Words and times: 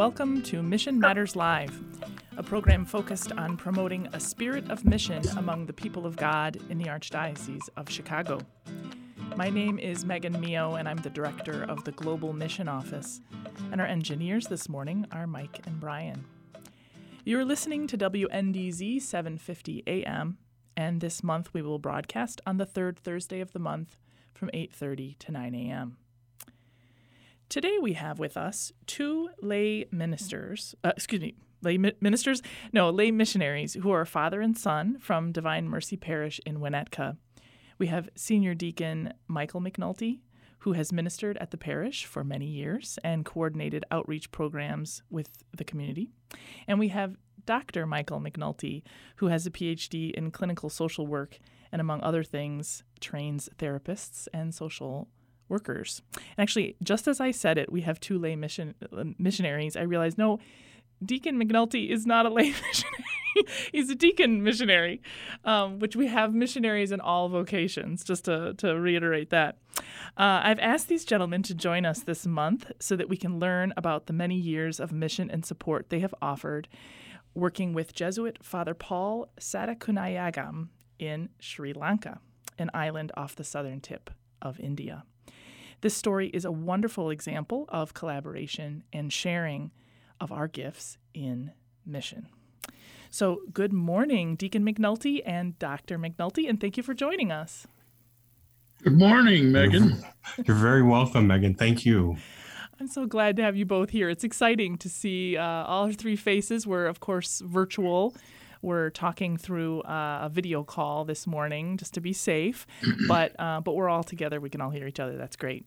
Welcome 0.00 0.40
to 0.40 0.62
Mission 0.62 0.98
Matters 0.98 1.36
Live, 1.36 1.78
a 2.38 2.42
program 2.42 2.86
focused 2.86 3.32
on 3.32 3.54
promoting 3.58 4.08
a 4.14 4.18
spirit 4.18 4.70
of 4.70 4.86
mission 4.86 5.22
among 5.36 5.66
the 5.66 5.74
people 5.74 6.06
of 6.06 6.16
God 6.16 6.58
in 6.70 6.78
the 6.78 6.86
Archdiocese 6.86 7.68
of 7.76 7.90
Chicago. 7.90 8.40
My 9.36 9.50
name 9.50 9.78
is 9.78 10.06
Megan 10.06 10.40
Mio, 10.40 10.76
and 10.76 10.88
I'm 10.88 10.96
the 10.96 11.10
director 11.10 11.64
of 11.64 11.84
the 11.84 11.92
Global 11.92 12.32
Mission 12.32 12.66
Office. 12.66 13.20
And 13.70 13.78
our 13.78 13.86
engineers 13.86 14.46
this 14.46 14.70
morning 14.70 15.04
are 15.12 15.26
Mike 15.26 15.60
and 15.66 15.78
Brian. 15.78 16.24
You're 17.26 17.44
listening 17.44 17.86
to 17.88 17.98
WNDZ 17.98 19.02
750 19.02 19.82
AM, 19.86 20.38
and 20.78 21.02
this 21.02 21.22
month 21.22 21.52
we 21.52 21.60
will 21.60 21.78
broadcast 21.78 22.40
on 22.46 22.56
the 22.56 22.64
third 22.64 22.98
Thursday 22.98 23.42
of 23.42 23.52
the 23.52 23.58
month 23.58 23.98
from 24.32 24.48
8:30 24.54 25.18
to 25.18 25.30
9 25.30 25.54
a.m. 25.54 25.98
Today 27.50 27.78
we 27.82 27.94
have 27.94 28.20
with 28.20 28.36
us 28.36 28.70
two 28.86 29.28
lay 29.42 29.84
ministers, 29.90 30.76
uh, 30.84 30.92
excuse 30.94 31.20
me, 31.20 31.34
lay 31.62 31.78
mi- 31.78 31.96
ministers, 32.00 32.42
no, 32.72 32.90
lay 32.90 33.10
missionaries 33.10 33.74
who 33.74 33.90
are 33.90 34.04
father 34.04 34.40
and 34.40 34.56
son 34.56 34.98
from 35.00 35.32
Divine 35.32 35.68
Mercy 35.68 35.96
Parish 35.96 36.40
in 36.46 36.60
Winnetka. 36.60 37.16
We 37.76 37.88
have 37.88 38.08
Senior 38.14 38.54
Deacon 38.54 39.14
Michael 39.26 39.60
McNulty, 39.60 40.20
who 40.60 40.74
has 40.74 40.92
ministered 40.92 41.36
at 41.38 41.50
the 41.50 41.58
parish 41.58 42.04
for 42.04 42.22
many 42.22 42.46
years 42.46 43.00
and 43.02 43.24
coordinated 43.24 43.84
outreach 43.90 44.30
programs 44.30 45.02
with 45.10 45.28
the 45.52 45.64
community. 45.64 46.08
And 46.68 46.78
we 46.78 46.86
have 46.88 47.16
Dr. 47.46 47.84
Michael 47.84 48.20
McNulty, 48.20 48.84
who 49.16 49.26
has 49.26 49.44
a 49.44 49.50
PhD 49.50 50.12
in 50.12 50.30
clinical 50.30 50.70
social 50.70 51.04
work 51.04 51.40
and, 51.72 51.80
among 51.80 52.00
other 52.02 52.22
things, 52.22 52.84
trains 53.00 53.48
therapists 53.58 54.28
and 54.32 54.54
social 54.54 55.08
workers. 55.50 56.00
And 56.14 56.38
actually, 56.38 56.76
just 56.82 57.08
as 57.08 57.20
I 57.20 57.30
said 57.30 57.58
it, 57.58 57.70
we 57.70 57.82
have 57.82 58.00
two 58.00 58.18
lay 58.18 58.36
mission 58.36 58.74
uh, 58.92 59.04
missionaries. 59.18 59.76
I 59.76 59.82
realized 59.82 60.16
no, 60.16 60.38
Deacon 61.04 61.42
McNulty 61.42 61.90
is 61.90 62.06
not 62.06 62.26
a 62.26 62.28
lay 62.32 62.50
missionary. 62.50 63.04
He's 63.72 63.88
a 63.88 63.94
deacon 63.94 64.42
missionary, 64.42 65.00
um, 65.44 65.78
which 65.78 65.94
we 65.94 66.08
have 66.08 66.34
missionaries 66.34 66.90
in 66.92 67.00
all 67.00 67.28
vocations, 67.28 68.02
just 68.02 68.24
to, 68.24 68.54
to 68.54 68.78
reiterate 68.78 69.30
that. 69.30 69.56
Uh, 70.16 70.40
I've 70.42 70.58
asked 70.58 70.88
these 70.88 71.04
gentlemen 71.04 71.42
to 71.44 71.54
join 71.54 71.86
us 71.86 72.00
this 72.00 72.26
month 72.26 72.70
so 72.80 72.96
that 72.96 73.08
we 73.08 73.16
can 73.16 73.38
learn 73.38 73.72
about 73.76 74.06
the 74.06 74.12
many 74.12 74.34
years 74.34 74.80
of 74.80 74.92
mission 74.92 75.30
and 75.30 75.46
support 75.46 75.90
they 75.90 76.00
have 76.00 76.14
offered 76.20 76.68
working 77.34 77.72
with 77.72 77.94
Jesuit 77.94 78.38
Father 78.42 78.74
Paul 78.74 79.28
Satkunanayagam 79.38 80.68
in 80.98 81.28
Sri 81.38 81.72
Lanka, 81.72 82.20
an 82.58 82.70
island 82.74 83.12
off 83.16 83.36
the 83.36 83.44
southern 83.44 83.80
tip 83.80 84.10
of 84.42 84.58
India. 84.60 85.04
This 85.82 85.96
story 85.96 86.28
is 86.28 86.44
a 86.44 86.52
wonderful 86.52 87.08
example 87.08 87.64
of 87.70 87.94
collaboration 87.94 88.84
and 88.92 89.10
sharing 89.10 89.70
of 90.20 90.30
our 90.30 90.46
gifts 90.46 90.98
in 91.14 91.52
mission. 91.86 92.28
So, 93.08 93.40
good 93.52 93.72
morning, 93.72 94.36
Deacon 94.36 94.64
McNulty 94.64 95.22
and 95.24 95.58
Dr. 95.58 95.98
McNulty, 95.98 96.48
and 96.48 96.60
thank 96.60 96.76
you 96.76 96.82
for 96.82 96.92
joining 96.92 97.32
us. 97.32 97.66
Good 98.82 98.98
morning, 98.98 99.50
Megan. 99.52 100.04
You're 100.44 100.56
very 100.56 100.82
welcome, 100.82 101.26
Megan. 101.26 101.54
Thank 101.54 101.86
you. 101.86 102.16
I'm 102.78 102.86
so 102.86 103.06
glad 103.06 103.36
to 103.36 103.42
have 103.42 103.56
you 103.56 103.66
both 103.66 103.90
here. 103.90 104.08
It's 104.08 104.24
exciting 104.24 104.78
to 104.78 104.88
see 104.88 105.36
uh, 105.36 105.44
all 105.44 105.84
our 105.84 105.92
three 105.92 106.16
faces. 106.16 106.66
We're, 106.66 106.86
of 106.86 107.00
course, 107.00 107.42
virtual. 107.44 108.14
We're 108.62 108.90
talking 108.90 109.36
through 109.36 109.80
uh, 109.82 110.20
a 110.22 110.28
video 110.28 110.64
call 110.64 111.04
this 111.04 111.26
morning 111.26 111.76
just 111.76 111.94
to 111.94 112.00
be 112.00 112.12
safe, 112.12 112.66
but 113.08 113.34
uh, 113.38 113.60
but 113.60 113.74
we're 113.74 113.88
all 113.88 114.04
together. 114.04 114.40
We 114.40 114.50
can 114.50 114.60
all 114.60 114.70
hear 114.70 114.86
each 114.86 115.00
other. 115.00 115.16
That's 115.16 115.36
great. 115.36 115.64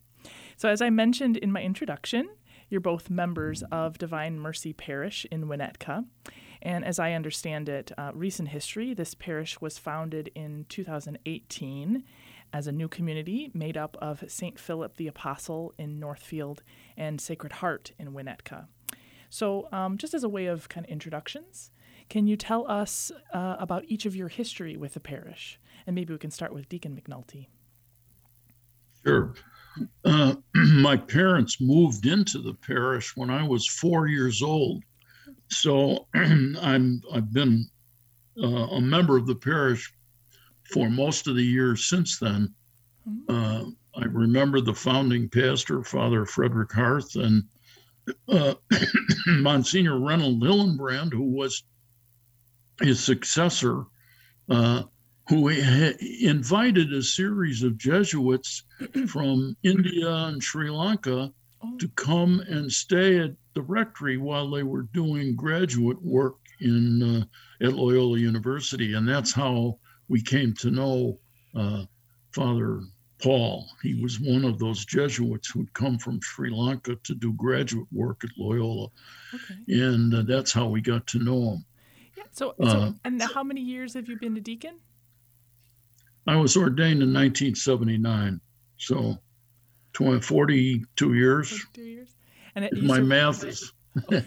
So, 0.57 0.69
as 0.69 0.81
I 0.81 0.89
mentioned 0.89 1.37
in 1.37 1.51
my 1.51 1.61
introduction, 1.61 2.29
you're 2.69 2.81
both 2.81 3.09
members 3.09 3.63
of 3.71 3.97
Divine 3.97 4.39
Mercy 4.39 4.73
Parish 4.73 5.25
in 5.31 5.45
Winnetka. 5.45 6.05
And 6.61 6.85
as 6.85 6.97
I 6.97 7.11
understand 7.11 7.67
it, 7.67 7.91
uh, 7.97 8.11
recent 8.13 8.49
history, 8.49 8.93
this 8.93 9.13
parish 9.15 9.59
was 9.59 9.77
founded 9.77 10.31
in 10.33 10.65
2018 10.69 12.03
as 12.53 12.67
a 12.67 12.71
new 12.71 12.87
community 12.87 13.51
made 13.53 13.75
up 13.75 13.97
of 14.01 14.23
St. 14.27 14.57
Philip 14.57 14.95
the 14.95 15.07
Apostle 15.07 15.73
in 15.77 15.99
Northfield 15.99 16.63
and 16.95 17.19
Sacred 17.19 17.53
Heart 17.53 17.91
in 17.99 18.13
Winnetka. 18.13 18.67
So, 19.29 19.67
um, 19.71 19.97
just 19.97 20.13
as 20.13 20.23
a 20.23 20.29
way 20.29 20.45
of 20.45 20.69
kind 20.69 20.85
of 20.85 20.91
introductions, 20.91 21.71
can 22.09 22.27
you 22.27 22.35
tell 22.35 22.69
us 22.69 23.11
uh, 23.33 23.55
about 23.59 23.83
each 23.87 24.05
of 24.05 24.15
your 24.15 24.27
history 24.27 24.77
with 24.77 24.93
the 24.93 24.99
parish? 24.99 25.59
And 25.85 25.95
maybe 25.95 26.13
we 26.13 26.19
can 26.19 26.31
start 26.31 26.53
with 26.53 26.69
Deacon 26.69 26.99
McNulty. 26.99 27.47
Sure. 29.05 29.33
Uh, 30.05 30.35
my 30.55 30.95
parents 30.95 31.59
moved 31.59 32.05
into 32.05 32.39
the 32.39 32.53
parish 32.53 33.15
when 33.15 33.29
I 33.29 33.45
was 33.47 33.67
four 33.67 34.07
years 34.07 34.41
old, 34.41 34.83
so 35.49 36.07
I'm 36.13 37.01
I've 37.11 37.33
been 37.33 37.65
uh, 38.41 38.47
a 38.47 38.81
member 38.81 39.17
of 39.17 39.27
the 39.27 39.35
parish 39.35 39.91
for 40.71 40.89
most 40.89 41.27
of 41.27 41.35
the 41.35 41.43
years 41.43 41.85
since 41.85 42.19
then. 42.19 42.53
Uh, 43.27 43.65
I 43.95 44.05
remember 44.05 44.61
the 44.61 44.73
founding 44.73 45.27
pastor, 45.27 45.83
Father 45.83 46.25
Frederick 46.25 46.71
Harth, 46.71 47.15
and 47.15 47.43
uh, 48.29 48.55
Monsignor 49.27 49.99
Reynold 49.99 50.41
Hillenbrand, 50.41 51.11
who 51.11 51.23
was 51.23 51.63
his 52.81 53.03
successor, 53.03 53.83
uh, 54.49 54.83
who 55.29 55.47
invited 55.49 56.91
a 56.91 57.01
series 57.01 57.63
of 57.63 57.77
Jesuits 57.77 58.63
from 59.07 59.55
India 59.63 60.09
and 60.09 60.43
Sri 60.43 60.69
Lanka 60.69 61.31
to 61.79 61.87
come 61.89 62.41
and 62.41 62.71
stay 62.71 63.19
at 63.19 63.31
the 63.53 63.61
rectory 63.61 64.17
while 64.17 64.49
they 64.49 64.63
were 64.63 64.83
doing 64.93 65.35
graduate 65.35 66.01
work 66.01 66.35
in 66.59 67.01
uh, 67.01 67.65
at 67.65 67.73
Loyola 67.73 68.17
University, 68.17 68.93
and 68.93 69.07
that's 69.07 69.31
how 69.31 69.79
we 70.09 70.21
came 70.21 70.53
to 70.55 70.71
know 70.71 71.19
uh, 71.55 71.83
Father 72.31 72.81
Paul. 73.21 73.69
He 73.81 74.01
was 74.01 74.19
one 74.19 74.43
of 74.43 74.59
those 74.59 74.85
Jesuits 74.85 75.49
who'd 75.49 75.73
come 75.73 75.97
from 75.97 76.19
Sri 76.21 76.49
Lanka 76.49 76.97
to 77.03 77.15
do 77.15 77.33
graduate 77.33 77.87
work 77.91 78.23
at 78.23 78.31
Loyola, 78.37 78.89
okay. 79.33 79.81
and 79.81 80.13
uh, 80.13 80.23
that's 80.23 80.51
how 80.51 80.67
we 80.67 80.81
got 80.81 81.07
to 81.07 81.19
know 81.19 81.53
him. 81.53 81.65
Yeah. 82.15 82.23
So, 82.31 82.55
so 82.59 82.67
uh, 82.67 82.91
and 83.03 83.21
how 83.21 83.43
many 83.43 83.61
years 83.61 83.93
have 83.93 84.07
you 84.07 84.17
been 84.19 84.37
a 84.37 84.41
deacon? 84.41 84.79
I 86.27 86.35
was 86.37 86.55
ordained 86.55 87.01
in 87.01 87.13
1979, 87.13 88.39
so 88.77 89.17
20, 89.93 90.21
42 90.21 91.13
years. 91.13 91.49
42 91.49 91.81
years. 91.81 92.15
And 92.55 92.65
it, 92.65 92.83
my 92.83 92.99
math 92.99 93.43
is, 93.43 93.73
if, 94.11 94.25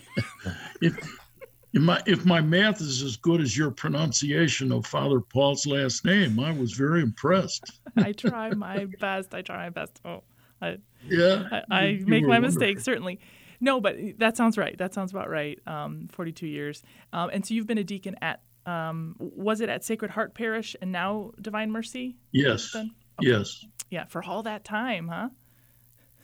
if 0.81 1.83
my 1.83 2.03
if 2.07 2.25
my 2.25 2.41
math 2.41 2.81
is 2.81 3.03
as 3.03 3.17
good 3.17 3.41
as 3.41 3.57
your 3.57 3.71
pronunciation 3.71 4.73
of 4.73 4.87
Father 4.87 5.21
Paul's 5.21 5.67
last 5.67 6.05
name, 6.05 6.41
I 6.41 6.53
was 6.53 6.73
very 6.73 7.03
impressed. 7.03 7.81
I 7.97 8.13
try 8.13 8.53
my 8.55 8.87
best. 8.99 9.35
I 9.35 9.43
try 9.43 9.59
my 9.59 9.71
best. 9.71 10.01
Oh, 10.05 10.23
I, 10.61 10.79
yeah, 11.07 11.45
I, 11.53 11.63
I 11.71 12.01
make 12.05 12.25
my 12.25 12.31
wonderful. 12.31 12.61
mistakes 12.61 12.83
certainly. 12.83 13.21
No, 13.61 13.81
but 13.81 13.97
that 14.19 14.37
sounds 14.37 14.59
right. 14.59 14.77
That 14.79 14.95
sounds 14.95 15.13
about 15.13 15.31
right. 15.31 15.59
Um, 15.67 16.09
Forty-two 16.11 16.47
years, 16.47 16.83
um, 17.13 17.31
and 17.33 17.45
so 17.45 17.55
you've 17.55 17.67
been 17.67 17.79
a 17.79 17.85
deacon 17.85 18.17
at. 18.23 18.41
Um, 18.67 19.15
was 19.19 19.61
it 19.61 19.69
at 19.69 19.85
Sacred 19.85 20.11
Heart 20.11 20.35
Parish 20.35 20.75
and 20.83 20.91
now 20.91 21.31
Divine 21.41 21.71
Mercy? 21.71 22.17
Yes. 22.33 22.75
Okay. 22.75 22.91
Yes. 23.21 23.65
Yeah, 23.91 24.07
for 24.07 24.25
all 24.25 24.43
that 24.43 24.65
time, 24.65 25.07
huh? 25.07 25.29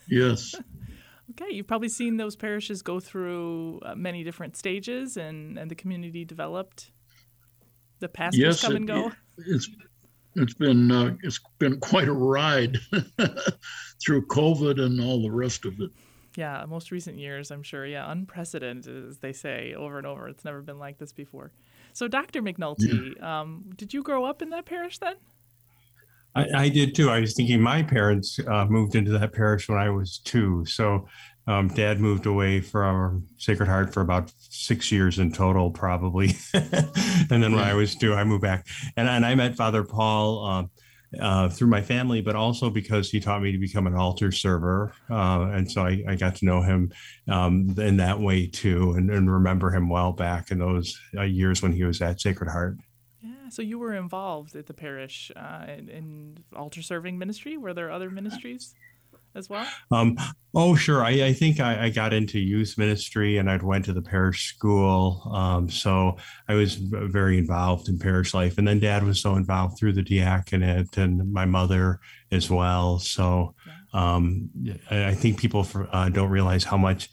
Yes. 0.08 0.54
okay, 1.30 1.54
you've 1.54 1.68
probably 1.68 1.88
seen 1.88 2.16
those 2.16 2.34
parishes 2.34 2.82
go 2.82 2.98
through 2.98 3.80
uh, 3.84 3.94
many 3.94 4.24
different 4.24 4.56
stages, 4.56 5.16
and 5.16 5.58
and 5.58 5.70
the 5.70 5.74
community 5.74 6.24
developed. 6.24 6.90
The 8.00 8.08
pastors 8.08 8.40
yes, 8.40 8.62
come 8.62 8.72
it, 8.72 8.76
and 8.76 8.86
go. 8.88 9.12
It's 9.38 9.68
it's 10.34 10.54
been 10.54 10.90
uh, 10.90 11.14
it's 11.22 11.40
been 11.58 11.78
quite 11.80 12.08
a 12.08 12.12
ride 12.12 12.78
through 14.04 14.26
COVID 14.26 14.80
and 14.80 15.00
all 15.00 15.22
the 15.22 15.30
rest 15.30 15.64
of 15.64 15.74
it. 15.80 15.90
Yeah, 16.36 16.64
most 16.66 16.90
recent 16.90 17.18
years, 17.18 17.50
I'm 17.50 17.62
sure. 17.62 17.84
Yeah, 17.84 18.10
unprecedented, 18.10 19.08
as 19.08 19.18
they 19.18 19.32
say 19.32 19.74
over 19.74 19.98
and 19.98 20.06
over. 20.06 20.28
It's 20.28 20.44
never 20.44 20.62
been 20.62 20.78
like 20.78 20.98
this 20.98 21.12
before. 21.12 21.52
So, 21.92 22.08
Dr. 22.08 22.42
McNulty, 22.42 23.16
yeah. 23.16 23.40
um, 23.40 23.70
did 23.76 23.92
you 23.92 24.02
grow 24.02 24.24
up 24.24 24.40
in 24.40 24.50
that 24.50 24.64
parish 24.64 24.98
then? 24.98 25.16
I, 26.34 26.46
I 26.56 26.68
did 26.68 26.94
too. 26.94 27.10
I 27.10 27.20
was 27.20 27.34
thinking 27.34 27.60
my 27.60 27.82
parents 27.82 28.38
uh, 28.48 28.64
moved 28.66 28.94
into 28.94 29.10
that 29.18 29.32
parish 29.32 29.68
when 29.68 29.78
I 29.78 29.90
was 29.90 30.18
two. 30.18 30.64
So 30.64 31.06
um, 31.46 31.68
dad 31.68 32.00
moved 32.00 32.26
away 32.26 32.60
from 32.60 33.26
Sacred 33.36 33.68
Heart 33.68 33.92
for 33.92 34.00
about 34.00 34.32
six 34.38 34.90
years 34.90 35.18
in 35.18 35.32
total, 35.32 35.70
probably. 35.70 36.36
and 36.54 37.42
then 37.42 37.52
when 37.52 37.64
I 37.64 37.74
was 37.74 37.94
two, 37.96 38.14
I 38.14 38.24
moved 38.24 38.42
back. 38.42 38.66
And, 38.96 39.08
and 39.08 39.26
I 39.26 39.34
met 39.34 39.56
Father 39.56 39.84
Paul 39.84 40.46
uh, 40.46 40.64
uh, 41.20 41.48
through 41.48 41.68
my 41.68 41.82
family, 41.82 42.20
but 42.20 42.34
also 42.34 42.70
because 42.70 43.10
he 43.10 43.20
taught 43.20 43.42
me 43.42 43.52
to 43.52 43.58
become 43.58 43.86
an 43.86 43.94
altar 43.94 44.32
server. 44.32 44.94
Uh, 45.10 45.50
and 45.52 45.70
so 45.70 45.82
I, 45.82 46.02
I, 46.08 46.14
got 46.16 46.36
to 46.36 46.44
know 46.44 46.62
him 46.62 46.92
um, 47.28 47.74
in 47.78 47.98
that 47.98 48.18
way 48.18 48.46
too, 48.46 48.92
and, 48.92 49.10
and, 49.10 49.30
remember 49.30 49.70
him 49.70 49.88
well 49.88 50.12
back 50.12 50.50
in 50.50 50.58
those 50.58 50.98
uh, 51.16 51.22
years 51.22 51.62
when 51.62 51.72
he 51.72 51.84
was 51.84 52.00
at 52.00 52.20
Sacred 52.20 52.50
Heart. 52.50 52.78
Yeah, 53.20 53.48
so 53.50 53.62
you 53.62 53.78
were 53.78 53.94
involved 53.94 54.56
at 54.56 54.66
the 54.66 54.74
parish 54.74 55.30
uh, 55.36 55.66
in, 55.68 55.88
in 55.88 56.38
altar 56.56 56.82
serving 56.82 57.18
ministry. 57.18 57.56
Were 57.56 57.74
there 57.74 57.90
other 57.90 58.10
ministries? 58.10 58.74
As 59.34 59.48
well? 59.48 59.66
Um, 59.90 60.16
oh, 60.54 60.74
sure. 60.74 61.04
I, 61.04 61.10
I 61.10 61.32
think 61.32 61.60
I, 61.60 61.86
I, 61.86 61.90
got 61.90 62.12
into 62.12 62.38
youth 62.38 62.76
ministry 62.76 63.38
and 63.38 63.50
I'd 63.50 63.62
went 63.62 63.84
to 63.86 63.92
the 63.92 64.02
parish 64.02 64.54
school. 64.54 65.30
Um, 65.32 65.68
so 65.70 66.16
I 66.48 66.54
was 66.54 66.74
very 66.74 67.38
involved 67.38 67.88
in 67.88 67.98
parish 67.98 68.34
life. 68.34 68.58
And 68.58 68.66
then 68.66 68.80
dad 68.80 69.04
was 69.04 69.20
so 69.20 69.36
involved 69.36 69.78
through 69.78 69.94
the 69.94 70.02
diaconate 70.02 70.96
and 70.96 71.32
my 71.32 71.44
mother 71.44 72.00
as 72.30 72.50
well. 72.50 72.98
So 72.98 73.54
um, 73.94 74.50
I 74.90 75.14
think 75.14 75.38
people 75.38 75.66
uh, 75.92 76.08
don't 76.08 76.30
realize 76.30 76.64
how 76.64 76.76
much 76.76 77.10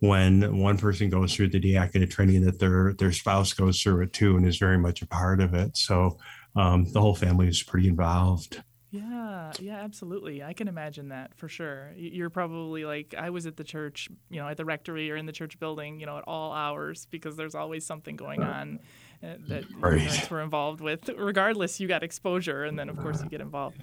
when 0.00 0.58
one 0.58 0.78
person 0.78 1.08
goes 1.08 1.32
through 1.32 1.48
the 1.48 1.60
diaconate 1.60 2.10
training 2.10 2.42
that 2.42 2.58
their 2.58 2.92
their 2.98 3.12
spouse 3.12 3.52
goes 3.52 3.80
through 3.80 4.02
it 4.02 4.12
too 4.12 4.36
and 4.36 4.44
is 4.44 4.58
very 4.58 4.76
much 4.76 5.00
a 5.00 5.06
part 5.06 5.40
of 5.40 5.54
it. 5.54 5.76
So 5.76 6.18
um, 6.56 6.90
the 6.92 7.00
whole 7.00 7.14
family 7.14 7.46
is 7.46 7.62
pretty 7.62 7.86
involved. 7.86 8.62
Yeah, 8.92 9.52
yeah, 9.58 9.76
absolutely. 9.76 10.42
I 10.42 10.52
can 10.52 10.68
imagine 10.68 11.08
that 11.08 11.34
for 11.34 11.48
sure. 11.48 11.92
You're 11.96 12.28
probably 12.28 12.84
like 12.84 13.14
I 13.16 13.30
was 13.30 13.46
at 13.46 13.56
the 13.56 13.64
church, 13.64 14.10
you 14.28 14.38
know, 14.38 14.46
at 14.46 14.58
the 14.58 14.66
rectory 14.66 15.10
or 15.10 15.16
in 15.16 15.24
the 15.24 15.32
church 15.32 15.58
building, 15.58 15.98
you 15.98 16.04
know, 16.04 16.18
at 16.18 16.24
all 16.26 16.52
hours 16.52 17.06
because 17.10 17.34
there's 17.34 17.54
always 17.54 17.86
something 17.86 18.16
going 18.16 18.42
on 18.42 18.80
uh, 19.24 19.36
that 19.48 19.64
right. 19.80 19.98
parents 19.98 20.30
were 20.30 20.42
involved 20.42 20.82
with. 20.82 21.08
Regardless, 21.08 21.80
you 21.80 21.88
got 21.88 22.02
exposure, 22.02 22.64
and 22.64 22.78
then 22.78 22.90
of 22.90 22.98
course 22.98 23.22
you 23.22 23.30
get 23.30 23.40
involved. 23.40 23.82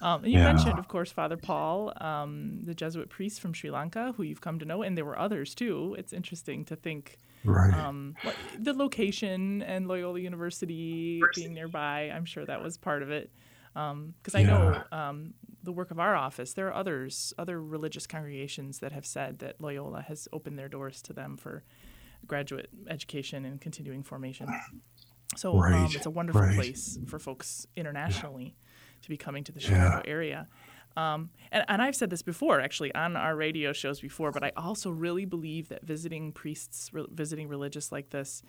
Um, 0.00 0.24
you 0.24 0.38
yeah. 0.38 0.44
mentioned, 0.44 0.78
of 0.78 0.88
course, 0.88 1.12
Father 1.12 1.36
Paul, 1.36 1.92
um, 2.00 2.60
the 2.62 2.74
Jesuit 2.74 3.10
priest 3.10 3.40
from 3.40 3.52
Sri 3.52 3.70
Lanka, 3.70 4.14
who 4.16 4.22
you've 4.22 4.40
come 4.40 4.58
to 4.60 4.64
know, 4.64 4.82
and 4.82 4.96
there 4.96 5.04
were 5.04 5.18
others 5.18 5.54
too. 5.54 5.94
It's 5.98 6.14
interesting 6.14 6.64
to 6.66 6.76
think 6.76 7.18
right. 7.44 7.74
um, 7.74 8.14
what, 8.22 8.34
the 8.58 8.72
location 8.72 9.60
and 9.60 9.88
Loyola 9.88 10.20
University 10.20 11.20
being 11.34 11.52
nearby. 11.52 12.12
I'm 12.14 12.24
sure 12.24 12.46
that 12.46 12.62
was 12.62 12.78
part 12.78 13.02
of 13.02 13.10
it 13.10 13.30
because 13.74 14.34
um, 14.34 14.34
I 14.34 14.40
yeah. 14.40 14.46
know 14.46 14.82
um, 14.92 15.34
the 15.62 15.72
work 15.72 15.90
of 15.90 15.98
our 15.98 16.14
office. 16.14 16.54
There 16.54 16.68
are 16.68 16.74
others, 16.74 17.32
other 17.38 17.62
religious 17.62 18.06
congregations 18.06 18.78
that 18.80 18.92
have 18.92 19.06
said 19.06 19.38
that 19.40 19.60
Loyola 19.60 20.02
has 20.02 20.28
opened 20.32 20.58
their 20.58 20.68
doors 20.68 21.02
to 21.02 21.12
them 21.12 21.36
for 21.36 21.64
graduate 22.26 22.68
education 22.88 23.44
and 23.44 23.60
continuing 23.60 24.02
formation. 24.02 24.48
So 25.36 25.52
um, 25.52 25.60
right. 25.60 25.74
um, 25.74 25.90
it's 25.94 26.06
a 26.06 26.10
wonderful 26.10 26.42
right. 26.42 26.54
place 26.54 26.98
for 27.06 27.18
folks 27.18 27.66
internationally 27.76 28.56
yeah. 28.56 29.02
to 29.02 29.08
be 29.08 29.16
coming 29.16 29.44
to 29.44 29.52
the 29.52 29.60
Chicago 29.60 30.02
yeah. 30.04 30.10
area. 30.10 30.48
Um, 30.96 31.30
and, 31.52 31.64
and, 31.68 31.80
I've 31.80 31.94
said 31.94 32.10
this 32.10 32.22
before, 32.22 32.60
actually, 32.60 32.92
on 32.92 33.14
our 33.14 33.36
radio 33.36 33.72
shows 33.72 34.00
before, 34.00 34.32
but 34.32 34.42
I 34.42 34.50
also 34.56 34.90
really 34.90 35.26
believe 35.26 35.68
that 35.68 35.84
visiting 35.84 36.32
priests, 36.32 36.92
re- 36.92 37.06
visiting 37.12 37.46
religious 37.46 37.92
like 37.92 38.10
this, 38.10 38.42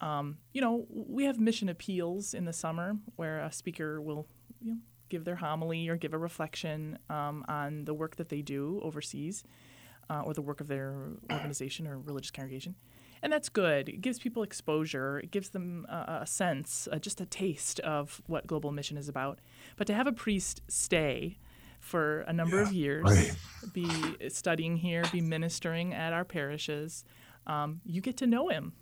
um, 0.00 0.38
you 0.52 0.60
know, 0.60 0.86
we 0.88 1.24
have 1.24 1.40
mission 1.40 1.68
appeals 1.68 2.34
in 2.34 2.44
the 2.44 2.52
summer 2.52 2.96
where 3.16 3.40
a 3.40 3.50
speaker 3.50 4.00
will 4.00 4.28
you 4.62 4.72
know, 4.72 4.78
give 5.08 5.24
their 5.24 5.36
homily 5.36 5.88
or 5.88 5.96
give 5.96 6.14
a 6.14 6.18
reflection 6.18 6.98
um, 7.10 7.44
on 7.48 7.84
the 7.84 7.94
work 7.94 8.16
that 8.16 8.28
they 8.28 8.42
do 8.42 8.80
overseas 8.82 9.44
uh, 10.08 10.22
or 10.22 10.34
the 10.34 10.42
work 10.42 10.60
of 10.60 10.68
their 10.68 10.94
organization 11.30 11.86
or 11.86 11.98
religious 11.98 12.30
congregation. 12.30 12.74
And 13.22 13.32
that's 13.32 13.48
good. 13.48 13.88
It 13.88 14.00
gives 14.00 14.18
people 14.18 14.42
exposure. 14.42 15.20
It 15.20 15.30
gives 15.30 15.50
them 15.50 15.86
uh, 15.88 16.20
a 16.22 16.26
sense, 16.26 16.88
uh, 16.90 16.98
just 16.98 17.20
a 17.20 17.26
taste 17.26 17.78
of 17.80 18.20
what 18.26 18.46
global 18.46 18.72
mission 18.72 18.96
is 18.96 19.08
about. 19.08 19.38
But 19.76 19.86
to 19.86 19.94
have 19.94 20.08
a 20.08 20.12
priest 20.12 20.60
stay 20.66 21.38
for 21.78 22.20
a 22.22 22.32
number 22.32 22.56
yeah, 22.56 22.62
of 22.62 22.72
years, 22.72 23.04
right. 23.04 23.32
be 23.72 23.88
studying 24.28 24.76
here, 24.76 25.04
be 25.12 25.20
ministering 25.20 25.94
at 25.94 26.12
our 26.12 26.24
parishes, 26.24 27.04
um, 27.46 27.80
you 27.84 28.00
get 28.00 28.16
to 28.18 28.26
know 28.26 28.48
him. 28.48 28.72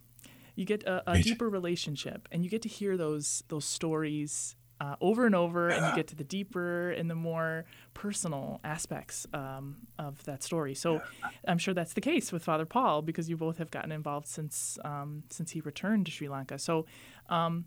You 0.54 0.64
get 0.64 0.84
a, 0.84 1.02
a 1.08 1.14
right. 1.14 1.24
deeper 1.24 1.48
relationship, 1.48 2.28
and 2.32 2.44
you 2.44 2.50
get 2.50 2.62
to 2.62 2.68
hear 2.68 2.96
those 2.96 3.44
those 3.48 3.64
stories 3.64 4.56
uh, 4.80 4.96
over 5.00 5.26
and 5.26 5.34
over, 5.34 5.68
and 5.68 5.86
you 5.86 5.94
get 5.94 6.08
to 6.08 6.16
the 6.16 6.24
deeper 6.24 6.90
and 6.90 7.10
the 7.10 7.14
more 7.14 7.66
personal 7.94 8.60
aspects 8.64 9.26
um, 9.34 9.76
of 9.98 10.24
that 10.24 10.42
story. 10.42 10.74
So 10.74 11.02
I'm 11.46 11.58
sure 11.58 11.74
that's 11.74 11.92
the 11.92 12.00
case 12.00 12.32
with 12.32 12.42
Father 12.42 12.64
Paul 12.64 13.02
because 13.02 13.28
you 13.28 13.36
both 13.36 13.58
have 13.58 13.70
gotten 13.70 13.92
involved 13.92 14.26
since 14.26 14.78
um, 14.84 15.24
since 15.30 15.50
he 15.50 15.60
returned 15.60 16.06
to 16.06 16.12
Sri 16.12 16.28
Lanka. 16.28 16.58
So. 16.58 16.86
Um, 17.28 17.66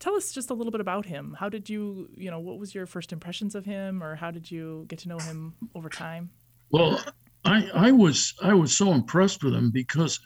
tell 0.00 0.14
us 0.16 0.32
just 0.32 0.50
a 0.50 0.54
little 0.54 0.72
bit 0.72 0.82
about 0.82 1.06
him. 1.06 1.34
How 1.38 1.48
did 1.48 1.70
you, 1.70 2.10
you 2.14 2.30
know, 2.30 2.40
what 2.40 2.58
was 2.58 2.74
your 2.74 2.84
first 2.84 3.10
impressions 3.10 3.54
of 3.54 3.64
him, 3.64 4.02
or 4.02 4.16
how 4.16 4.30
did 4.30 4.50
you 4.50 4.84
get 4.88 4.98
to 5.00 5.08
know 5.08 5.18
him 5.18 5.54
over 5.74 5.88
time? 5.88 6.30
Well, 6.70 7.02
I, 7.44 7.70
I 7.72 7.92
was 7.92 8.34
I 8.42 8.52
was 8.52 8.76
so 8.76 8.92
impressed 8.92 9.42
with 9.42 9.54
him 9.54 9.70
because 9.70 10.20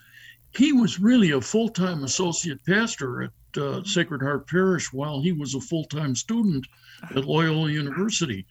he 0.51 0.73
was 0.73 0.99
really 0.99 1.31
a 1.31 1.41
full 1.41 1.69
time 1.69 2.03
associate 2.03 2.59
pastor 2.65 3.23
at 3.23 3.29
uh, 3.57 3.83
Sacred 3.83 4.21
Heart 4.21 4.47
Parish 4.47 4.91
while 4.91 5.21
he 5.21 5.31
was 5.31 5.55
a 5.55 5.61
full 5.61 5.85
time 5.85 6.15
student 6.15 6.65
at 7.15 7.25
Loyola 7.25 7.69
University. 7.69 8.45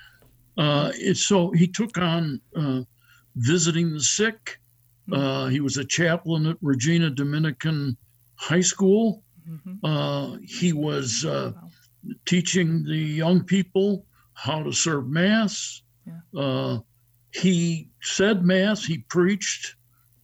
Uh, 0.56 0.93
so 1.14 1.50
he 1.52 1.66
took 1.66 1.96
on 1.99 2.40
uh, 2.56 2.82
visiting 3.37 3.93
the 3.93 4.00
sick. 4.00 4.60
Hmm. 5.08 5.14
Uh, 5.14 5.46
he 5.46 5.60
was 5.60 5.76
a 5.76 5.84
chaplain 5.84 6.46
at 6.46 6.56
Regina 6.60 7.10
Dominican 7.10 7.96
High 8.34 8.60
School. 8.60 9.22
Mm-hmm. 9.49 9.84
Uh, 9.84 10.38
he 10.44 10.72
was 10.72 11.25
uh, 11.25 11.52
teaching 12.26 12.84
the 12.84 12.96
young 12.96 13.43
people 13.43 14.06
how 14.34 14.62
to 14.62 14.73
serve 14.73 15.09
Mass. 15.09 15.82
He 17.35 17.88
said 18.02 18.44
Mass, 18.44 18.85
he 18.85 18.99
preached. 18.99 19.76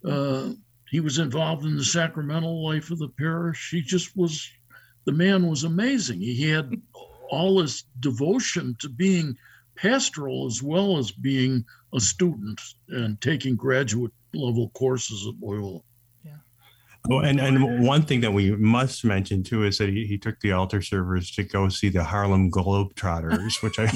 he 0.05 1.01
was 1.01 1.19
involved 1.19 1.65
in 1.65 1.77
the 1.77 1.85
sacramental 1.85 2.65
life 2.67 2.91
of 2.91 2.99
the 2.99 3.09
parish. 3.09 3.71
He 3.71 3.81
just 3.81 4.15
was 4.17 4.51
the 5.09 5.13
man 5.15 5.47
was 5.47 5.65
amazing. 5.65 6.21
He 6.21 6.51
had 6.51 6.71
all 7.31 7.63
his 7.63 7.85
devotion 7.99 8.77
to 8.81 8.91
being 8.91 9.39
pastoral 9.75 10.47
as 10.47 10.63
well 10.63 10.99
as 10.99 11.11
being 11.11 11.65
a 11.95 12.01
student 12.01 12.61
and 12.91 13.19
taking 13.19 13.57
graduate 13.57 14.13
level 14.35 14.69
courses 14.75 15.27
at 15.27 15.41
Loyola. 15.41 15.81
Oh, 17.11 17.21
and 17.21 17.41
and 17.41 17.87
one 17.87 18.03
thing 18.03 18.21
that 18.21 18.33
we 18.33 18.55
must 18.57 19.05
mention 19.05 19.43
too 19.43 19.65
is 19.65 19.79
that 19.79 19.89
he, 19.89 20.07
he 20.07 20.19
took 20.19 20.39
the 20.41 20.53
altar 20.53 20.83
servers 20.83 21.31
to 21.33 21.43
go 21.43 21.69
see 21.69 21.89
the 21.89 22.05
Harlem 22.05 22.51
Globetrotters, 22.51 23.63
which 23.63 23.79
I, 23.79 23.89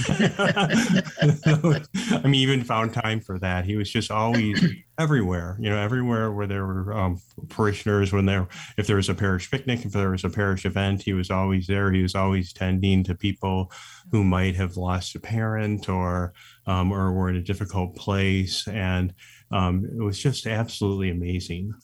I 2.24 2.26
mean, 2.26 2.34
even 2.34 2.64
found 2.64 2.94
time 2.94 3.20
for 3.20 3.38
that. 3.40 3.66
He 3.66 3.76
was 3.76 3.90
just 3.90 4.10
always 4.10 4.64
everywhere, 4.98 5.56
you 5.60 5.68
know, 5.68 5.76
everywhere 5.76 6.32
where 6.32 6.46
there 6.46 6.64
were 6.64 6.96
um, 6.96 7.20
parishioners. 7.48 8.12
When 8.12 8.24
there, 8.24 8.48
if 8.78 8.86
there 8.86 8.96
was 8.96 9.10
a 9.10 9.14
parish 9.14 9.50
picnic, 9.50 9.84
if 9.84 9.92
there 9.92 10.10
was 10.10 10.24
a 10.24 10.30
parish 10.30 10.64
event, 10.64 11.02
he 11.02 11.12
was 11.12 11.30
always 11.30 11.66
there. 11.66 11.92
He 11.92 12.02
was 12.02 12.14
always 12.14 12.52
tending 12.52 13.04
to 13.04 13.14
people 13.14 13.70
who 14.10 14.24
might 14.24 14.56
have 14.56 14.76
lost 14.76 15.14
a 15.16 15.20
parent 15.20 15.88
or 15.88 16.32
um, 16.66 16.92
or 16.92 17.12
were 17.12 17.28
in 17.28 17.36
a 17.36 17.42
difficult 17.42 17.94
place, 17.96 18.66
and 18.68 19.12
um, 19.50 19.84
it 19.84 20.02
was 20.02 20.18
just 20.18 20.46
absolutely 20.46 21.10
amazing. 21.10 21.74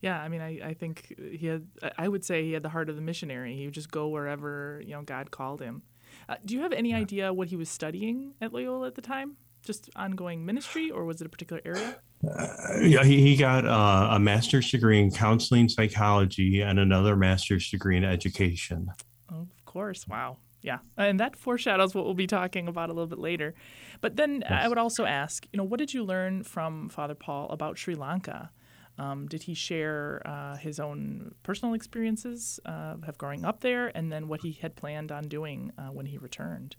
Yeah 0.00 0.20
I 0.20 0.28
mean, 0.28 0.40
I, 0.40 0.60
I 0.70 0.74
think 0.74 1.14
he 1.18 1.46
had, 1.46 1.66
I 1.96 2.08
would 2.08 2.24
say 2.24 2.44
he 2.44 2.52
had 2.52 2.62
the 2.62 2.68
heart 2.68 2.88
of 2.88 2.96
the 2.96 3.02
missionary. 3.02 3.56
He 3.56 3.64
would 3.64 3.74
just 3.74 3.90
go 3.90 4.08
wherever, 4.08 4.82
you 4.84 4.92
know, 4.92 5.02
God 5.02 5.30
called 5.30 5.60
him. 5.60 5.82
Uh, 6.28 6.36
do 6.44 6.54
you 6.54 6.60
have 6.62 6.72
any 6.72 6.90
yeah. 6.90 6.98
idea 6.98 7.32
what 7.32 7.48
he 7.48 7.56
was 7.56 7.68
studying 7.68 8.34
at 8.40 8.52
Loyola 8.52 8.86
at 8.86 8.94
the 8.94 9.02
time? 9.02 9.36
Just 9.64 9.90
ongoing 9.96 10.46
ministry, 10.46 10.90
or 10.90 11.04
was 11.04 11.20
it 11.20 11.26
a 11.26 11.28
particular 11.28 11.60
area? 11.64 11.96
Uh, 12.26 12.46
yeah, 12.80 13.02
he, 13.04 13.20
he 13.20 13.36
got 13.36 13.66
uh, 13.66 14.08
a 14.12 14.18
master's 14.18 14.70
degree 14.70 15.00
in 15.00 15.10
counseling 15.10 15.68
psychology 15.68 16.62
and 16.62 16.78
another 16.78 17.16
master's 17.16 17.68
degree 17.68 17.96
in 17.96 18.04
education. 18.04 18.88
Oh, 19.30 19.48
of 19.58 19.64
course. 19.64 20.06
Wow. 20.06 20.38
Yeah. 20.62 20.78
And 20.96 21.20
that 21.20 21.36
foreshadows 21.36 21.94
what 21.94 22.04
we'll 22.04 22.14
be 22.14 22.26
talking 22.26 22.68
about 22.68 22.88
a 22.88 22.92
little 22.92 23.06
bit 23.06 23.18
later. 23.18 23.54
But 24.00 24.16
then 24.16 24.42
yes. 24.42 24.64
I 24.64 24.68
would 24.68 24.78
also 24.78 25.04
ask, 25.04 25.46
you 25.52 25.56
know, 25.56 25.64
what 25.64 25.78
did 25.78 25.92
you 25.92 26.04
learn 26.04 26.42
from 26.44 26.88
Father 26.88 27.14
Paul 27.14 27.48
about 27.50 27.78
Sri 27.78 27.94
Lanka? 27.94 28.50
Um, 28.98 29.26
did 29.28 29.42
he 29.42 29.54
share 29.54 30.22
uh, 30.24 30.56
his 30.56 30.80
own 30.80 31.34
personal 31.42 31.74
experiences 31.74 32.58
uh, 32.66 32.96
of 33.06 33.16
growing 33.16 33.44
up 33.44 33.60
there, 33.60 33.92
and 33.96 34.10
then 34.10 34.28
what 34.28 34.40
he 34.40 34.52
had 34.52 34.74
planned 34.74 35.12
on 35.12 35.28
doing 35.28 35.72
uh, 35.78 35.88
when 35.88 36.06
he 36.06 36.18
returned? 36.18 36.76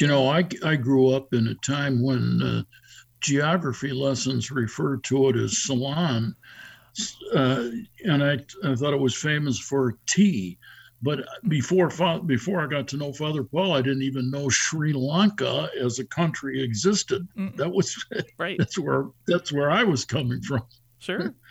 You 0.00 0.06
know, 0.06 0.28
I 0.28 0.48
I 0.64 0.76
grew 0.76 1.10
up 1.10 1.34
in 1.34 1.48
a 1.48 1.54
time 1.56 2.02
when 2.02 2.42
uh, 2.42 2.62
geography 3.20 3.92
lessons 3.92 4.50
referred 4.50 5.04
to 5.04 5.28
it 5.28 5.36
as 5.36 5.58
Ceylon, 5.58 6.34
uh, 7.34 7.68
and 8.04 8.24
I 8.24 8.38
I 8.64 8.74
thought 8.74 8.94
it 8.94 9.00
was 9.00 9.14
famous 9.14 9.58
for 9.58 9.98
tea. 10.06 10.58
But 11.04 11.26
before 11.48 11.90
before 12.24 12.64
I 12.64 12.66
got 12.66 12.88
to 12.88 12.96
know 12.96 13.12
Father 13.12 13.44
Paul, 13.44 13.74
I 13.74 13.82
didn't 13.82 14.04
even 14.04 14.30
know 14.30 14.48
Sri 14.48 14.94
Lanka 14.94 15.68
as 15.78 15.98
a 15.98 16.06
country 16.06 16.64
existed. 16.64 17.28
Mm-mm. 17.36 17.54
That 17.56 17.70
was 17.70 17.94
right. 18.38 18.56
That's 18.58 18.78
where 18.78 19.08
that's 19.26 19.52
where 19.52 19.70
I 19.70 19.84
was 19.84 20.06
coming 20.06 20.40
from. 20.40 20.62
Sure. 20.98 21.34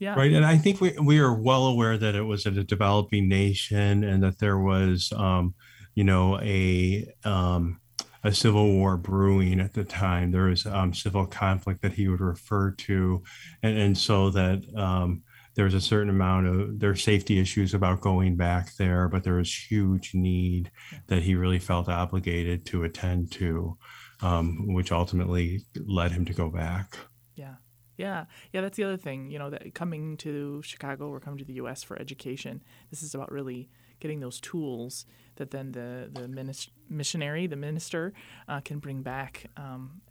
Yeah. 0.00 0.14
Right. 0.14 0.32
And 0.32 0.46
I 0.46 0.56
think 0.56 0.80
we, 0.80 0.96
we 1.02 1.18
are 1.18 1.34
well 1.34 1.66
aware 1.66 1.98
that 1.98 2.14
it 2.14 2.22
was 2.22 2.46
a 2.46 2.52
developing 2.52 3.28
nation 3.28 4.04
and 4.04 4.22
that 4.22 4.38
there 4.38 4.56
was, 4.56 5.12
um, 5.16 5.56
you 5.96 6.04
know, 6.04 6.38
a, 6.38 7.12
um, 7.24 7.80
a 8.22 8.32
civil 8.32 8.74
war 8.74 8.96
brewing 8.96 9.58
at 9.58 9.74
the 9.74 9.82
time. 9.82 10.30
There 10.30 10.44
was 10.44 10.66
um, 10.66 10.94
civil 10.94 11.26
conflict 11.26 11.82
that 11.82 11.94
he 11.94 12.06
would 12.06 12.20
refer 12.20 12.70
to. 12.70 13.24
And, 13.64 13.76
and 13.76 13.98
so 13.98 14.30
that, 14.30 14.62
um, 14.76 15.24
there's 15.58 15.74
a 15.74 15.80
certain 15.80 16.08
amount 16.08 16.46
of 16.46 16.78
there's 16.78 17.02
safety 17.02 17.40
issues 17.40 17.74
about 17.74 18.00
going 18.00 18.36
back 18.36 18.76
there, 18.76 19.08
but 19.08 19.24
there 19.24 19.34
was 19.34 19.52
huge 19.52 20.14
need 20.14 20.70
that 21.08 21.24
he 21.24 21.34
really 21.34 21.58
felt 21.58 21.88
obligated 21.88 22.64
to 22.64 22.84
attend 22.84 23.32
to, 23.32 23.76
um, 24.22 24.72
which 24.72 24.92
ultimately 24.92 25.62
led 25.84 26.12
him 26.12 26.24
to 26.24 26.32
go 26.32 26.48
back. 26.48 26.96
Yeah. 27.34 27.56
Yeah, 27.96 28.26
yeah, 28.52 28.60
that's 28.60 28.76
the 28.76 28.84
other 28.84 28.96
thing. 28.96 29.32
You 29.32 29.40
know, 29.40 29.50
that 29.50 29.74
coming 29.74 30.16
to 30.18 30.62
Chicago 30.62 31.08
or 31.08 31.18
coming 31.18 31.38
to 31.38 31.44
the 31.44 31.54
U.S. 31.54 31.82
for 31.82 32.00
education, 32.00 32.62
this 32.90 33.02
is 33.02 33.12
about 33.12 33.32
really 33.32 33.68
getting 33.98 34.20
those 34.20 34.40
tools 34.40 35.06
that 35.34 35.50
then 35.50 35.72
the 35.72 36.08
the 36.12 36.28
minis- 36.28 36.70
missionary, 36.88 37.48
the 37.48 37.56
minister, 37.56 38.12
uh, 38.46 38.60
can 38.60 38.78
bring 38.78 39.02
back 39.02 39.46
um, 39.56 40.02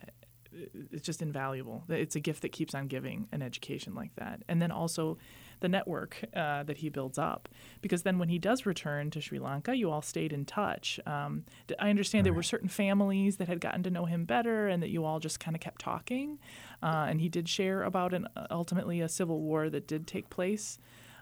it's 0.92 1.06
just 1.06 1.22
invaluable. 1.22 1.84
It's 1.90 2.16
a 2.16 2.20
gift 2.20 2.42
that 2.42 2.52
keeps 2.52 2.74
on 2.74 2.88
giving 2.88 3.28
an 3.32 3.42
education 3.42 3.96
like 3.96 4.16
that. 4.16 4.44
And 4.48 4.62
then 4.62 4.72
also 4.72 5.18
the 5.60 5.68
network 5.68 6.24
uh, 6.36 6.64
that 6.64 6.78
he 6.78 6.90
builds 6.90 7.18
up. 7.18 7.50
Because 7.82 8.04
then 8.04 8.20
when 8.20 8.30
he 8.30 8.38
does 8.38 8.66
return 8.66 9.10
to 9.12 9.22
Sri 9.22 9.40
Lanka, 9.40 9.76
you 9.76 9.90
all 9.90 10.02
stayed 10.02 10.34
in 10.34 10.46
touch. 10.46 11.00
Um, 11.06 11.46
I 11.80 11.90
understand 11.90 12.26
there 12.26 12.34
were 12.34 12.44
certain 12.44 12.70
families 12.70 13.38
that 13.38 13.48
had 13.48 13.60
gotten 13.60 13.84
to 13.84 13.90
know 13.90 14.06
him 14.06 14.26
better 14.26 14.68
and 14.68 14.82
that 14.84 14.90
you 14.90 15.06
all 15.06 15.20
just 15.20 15.40
kind 15.40 15.56
of 15.56 15.62
kept 15.62 15.82
talking. 15.82 16.40
Uh, 16.82 17.08
and 17.10 17.22
he 17.22 17.30
did 17.30 17.50
share 17.50 17.84
about 17.84 18.14
an 18.14 18.28
ultimately 18.52 19.02
a 19.02 19.10
civil 19.10 19.42
war 19.42 19.70
that 19.70 19.88
did 19.88 20.08
take 20.08 20.30
place. 20.30 20.80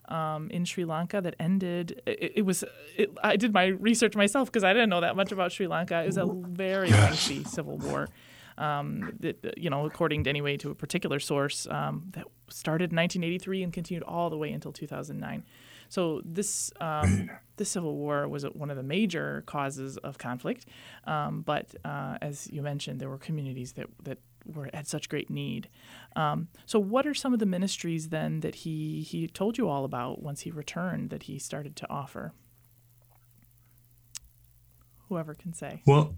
Um, 0.08 0.52
in 0.52 0.66
Sri 0.66 0.86
Lanka 0.86 1.20
that 1.20 1.36
ended. 1.40 2.00
It, 2.06 2.34
it 2.36 2.42
was. 2.44 2.64
It, 2.96 3.10
I 3.24 3.38
did 3.38 3.52
my 3.52 3.66
research 3.66 4.16
myself 4.16 4.52
because 4.52 4.64
I 4.64 4.72
didn't 4.72 4.90
know 4.90 5.02
that 5.02 5.16
much 5.16 5.32
about 5.32 5.52
Sri 5.52 5.66
Lanka. 5.66 6.04
It 6.04 6.06
was 6.06 6.18
a 6.18 6.28
very 6.28 6.90
yes. 6.90 7.28
lengthy 7.28 7.44
civil 7.50 7.80
war 7.80 8.08
um, 8.58 9.14
that, 9.20 9.58
you 9.58 9.70
know, 9.70 9.86
according 9.86 10.24
to 10.26 10.30
anyway 10.30 10.58
to 10.58 10.72
a 10.72 10.76
particular 10.76 11.20
source 11.20 11.68
um, 11.68 12.12
that 12.12 12.26
started 12.50 12.92
in 12.92 12.98
1983 12.98 13.64
and 13.64 13.74
continued 13.74 14.04
all 14.04 14.30
the 14.30 14.38
way 14.38 14.52
until 14.52 14.72
2009. 14.72 15.44
So 15.90 16.22
this 16.26 16.72
um, 16.82 17.30
this 17.58 17.70
civil 17.70 17.96
war 17.96 18.28
was 18.28 18.44
one 18.44 18.70
of 18.70 18.78
the 18.78 18.84
major 18.84 19.44
causes 19.46 19.98
of 19.98 20.18
conflict, 20.18 20.66
um, 21.06 21.42
but 21.42 21.76
uh, 21.84 22.18
as 22.22 22.50
you 22.52 22.62
mentioned, 22.62 23.00
there 23.00 23.10
were 23.10 23.18
communities 23.18 23.74
that 23.74 23.88
that 24.04 24.18
were 24.46 24.70
at 24.74 24.88
such 24.88 25.10
great 25.10 25.30
need. 25.30 25.70
Um, 26.16 26.48
so, 26.66 26.80
what 26.80 27.06
are 27.08 27.14
some 27.14 27.34
of 27.34 27.40
the 27.40 27.46
ministries 27.46 28.10
then 28.10 28.42
that 28.42 28.56
he 28.56 29.02
he 29.02 29.28
told 29.28 29.58
you 29.58 29.70
all 29.70 29.86
about 29.86 30.22
once 30.22 30.42
he 30.42 30.52
returned 30.52 31.10
that 31.10 31.24
he 31.24 31.40
started 31.40 31.76
to 31.78 31.90
offer? 31.90 32.34
Whoever 35.10 35.36
can 35.36 35.54
say. 35.54 35.82
Well, 35.86 36.16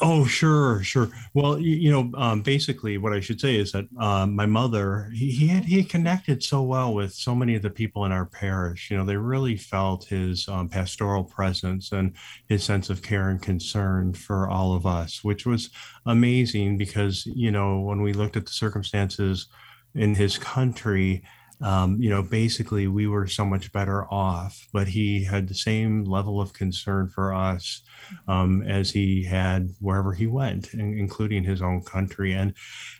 Oh, 0.00 0.24
sure, 0.26 0.82
sure. 0.82 1.10
Well, 1.32 1.58
you, 1.58 1.76
you 1.76 1.90
know, 1.92 2.10
um, 2.18 2.42
basically, 2.42 2.98
what 2.98 3.12
I 3.12 3.20
should 3.20 3.40
say 3.40 3.56
is 3.56 3.72
that 3.72 3.86
uh, 3.98 4.26
my 4.26 4.44
mother, 4.44 5.10
he, 5.14 5.30
he 5.30 5.46
had 5.46 5.64
he 5.64 5.84
connected 5.84 6.42
so 6.42 6.62
well 6.62 6.92
with 6.92 7.12
so 7.12 7.34
many 7.34 7.54
of 7.54 7.62
the 7.62 7.70
people 7.70 8.04
in 8.04 8.12
our 8.12 8.26
parish. 8.26 8.90
You 8.90 8.96
know, 8.96 9.04
they 9.04 9.16
really 9.16 9.56
felt 9.56 10.04
his 10.04 10.48
um, 10.48 10.68
pastoral 10.68 11.24
presence 11.24 11.92
and 11.92 12.16
his 12.48 12.64
sense 12.64 12.90
of 12.90 13.02
care 13.02 13.28
and 13.28 13.40
concern 13.40 14.12
for 14.12 14.48
all 14.48 14.74
of 14.74 14.86
us, 14.86 15.22
which 15.22 15.46
was 15.46 15.70
amazing 16.04 16.78
because 16.78 17.24
you 17.26 17.50
know 17.50 17.80
when 17.80 18.02
we 18.02 18.12
looked 18.12 18.36
at 18.36 18.46
the 18.46 18.52
circumstances 18.52 19.46
in 19.94 20.14
his 20.14 20.36
country 20.36 21.22
um, 21.62 22.00
you 22.00 22.10
know, 22.10 22.22
basically 22.22 22.86
we 22.86 23.06
were 23.06 23.26
so 23.26 23.44
much 23.44 23.72
better 23.72 24.04
off, 24.12 24.66
but 24.72 24.88
he 24.88 25.24
had 25.24 25.48
the 25.48 25.54
same 25.54 26.04
level 26.04 26.40
of 26.40 26.52
concern 26.52 27.08
for 27.08 27.32
us 27.32 27.82
um, 28.28 28.62
as 28.62 28.90
he 28.90 29.24
had 29.24 29.70
wherever 29.80 30.12
he 30.12 30.26
went, 30.26 30.74
including 30.74 31.44
his 31.44 31.62
own 31.62 31.82
country. 31.82 32.32
And 32.32 32.52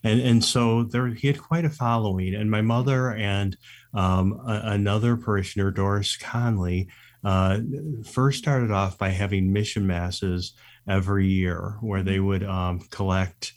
and 0.03 0.21
and 0.21 0.45
so 0.45 0.85
there 0.85 1.09
he 1.09 1.27
had 1.27 1.41
quite 1.41 1.67
a 1.67 1.71
following. 1.71 2.35
And 2.35 2.51
my 2.51 2.63
mother 2.63 3.13
and 3.13 3.57
um, 3.93 4.41
a, 4.47 4.63
another 4.65 5.17
parishioner, 5.17 5.71
Doris 5.71 6.17
Conley, 6.17 6.89
uh, 7.25 7.59
first 8.05 8.39
started 8.39 8.71
off 8.71 8.97
by 8.97 9.11
having 9.11 9.53
mission 9.53 9.87
masses 9.87 10.55
every 10.89 11.27
year, 11.27 11.77
where 11.81 12.03
they 12.03 12.21
would 12.21 12.45
um, 12.45 12.81
collect 12.91 13.53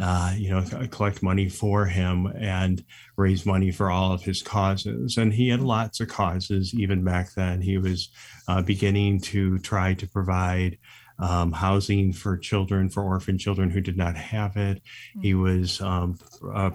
uh, 0.00 0.32
you 0.36 0.50
know, 0.50 0.64
collect 0.90 1.22
money 1.22 1.48
for 1.48 1.86
him 1.86 2.26
and 2.26 2.84
raise 3.16 3.44
money 3.44 3.70
for 3.70 3.90
all 3.90 4.12
of 4.12 4.22
his 4.22 4.42
causes. 4.42 5.16
And 5.16 5.32
he 5.32 5.48
had 5.48 5.60
lots 5.60 6.00
of 6.00 6.08
causes 6.08 6.72
even 6.74 7.02
back 7.02 7.34
then. 7.34 7.60
He 7.60 7.78
was 7.78 8.08
uh, 8.46 8.62
beginning 8.62 9.20
to 9.22 9.58
try 9.58 9.94
to 9.94 10.06
provide 10.06 10.78
um, 11.18 11.50
housing 11.50 12.12
for 12.12 12.36
children, 12.36 12.88
for 12.88 13.02
orphan 13.02 13.38
children 13.38 13.70
who 13.70 13.80
did 13.80 13.96
not 13.96 14.16
have 14.16 14.56
it. 14.56 14.82
He 15.20 15.32
mm-hmm. 15.32 15.42
was, 15.42 15.80
um, 15.80 16.18
uh, 16.54 16.70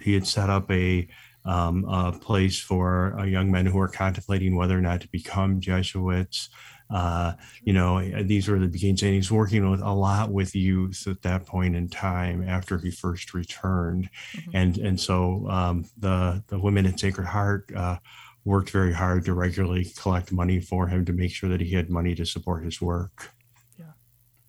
he 0.00 0.14
had 0.14 0.26
set 0.26 0.48
up 0.48 0.70
a, 0.70 1.06
um, 1.44 1.84
a 1.84 2.12
place 2.12 2.58
for 2.58 3.18
uh, 3.18 3.24
young 3.24 3.50
men 3.50 3.66
who 3.66 3.76
were 3.78 3.88
contemplating 3.88 4.56
whether 4.56 4.78
or 4.78 4.80
not 4.80 5.02
to 5.02 5.08
become 5.08 5.60
Jesuits. 5.60 6.48
Uh, 6.92 7.32
you 7.62 7.72
know, 7.72 8.22
these 8.22 8.48
were 8.48 8.58
the 8.58 8.68
beginnings, 8.68 9.02
and 9.02 9.14
he's 9.14 9.32
working 9.32 9.70
with 9.70 9.80
a 9.80 9.92
lot 9.92 10.30
with 10.30 10.54
youth 10.54 11.06
at 11.06 11.22
that 11.22 11.46
point 11.46 11.74
in 11.74 11.88
time 11.88 12.46
after 12.46 12.78
he 12.78 12.90
first 12.90 13.34
returned, 13.34 14.10
mm-hmm. 14.32 14.50
and 14.54 14.78
and 14.78 15.00
so 15.00 15.46
um, 15.48 15.84
the 15.98 16.42
the 16.48 16.58
women 16.58 16.86
at 16.86 17.00
Sacred 17.00 17.26
Heart. 17.26 17.72
Uh, 17.74 17.96
worked 18.44 18.70
very 18.70 18.92
hard 18.92 19.24
to 19.24 19.34
regularly 19.34 19.84
collect 19.96 20.32
money 20.32 20.58
for 20.58 20.88
him 20.88 21.04
to 21.04 21.12
make 21.12 21.30
sure 21.30 21.48
that 21.48 21.60
he 21.60 21.70
had 21.70 21.88
money 21.88 22.14
to 22.14 22.26
support 22.26 22.64
his 22.64 22.80
work. 22.80 23.30
Yeah, 23.78 23.92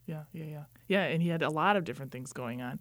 yeah, 0.08 0.24
yeah, 0.34 0.46
yeah, 0.46 0.64
yeah. 0.88 1.04
And 1.04 1.22
he 1.22 1.30
had 1.30 1.44
a 1.44 1.50
lot 1.50 1.76
of 1.76 1.84
different 1.84 2.12
things 2.12 2.34
going 2.34 2.62
on. 2.62 2.80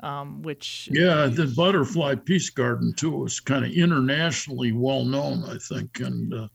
Um, 0.00 0.42
which 0.42 0.90
yeah, 0.92 1.26
the 1.26 1.46
Butterfly 1.46 2.16
Peace 2.16 2.50
Garden 2.50 2.92
too 2.94 3.12
was 3.12 3.40
kind 3.40 3.64
of 3.64 3.72
internationally 3.72 4.72
well 4.72 5.04
known, 5.06 5.44
I 5.44 5.56
think, 5.56 6.00
and 6.00 6.34
uh, 6.34 6.48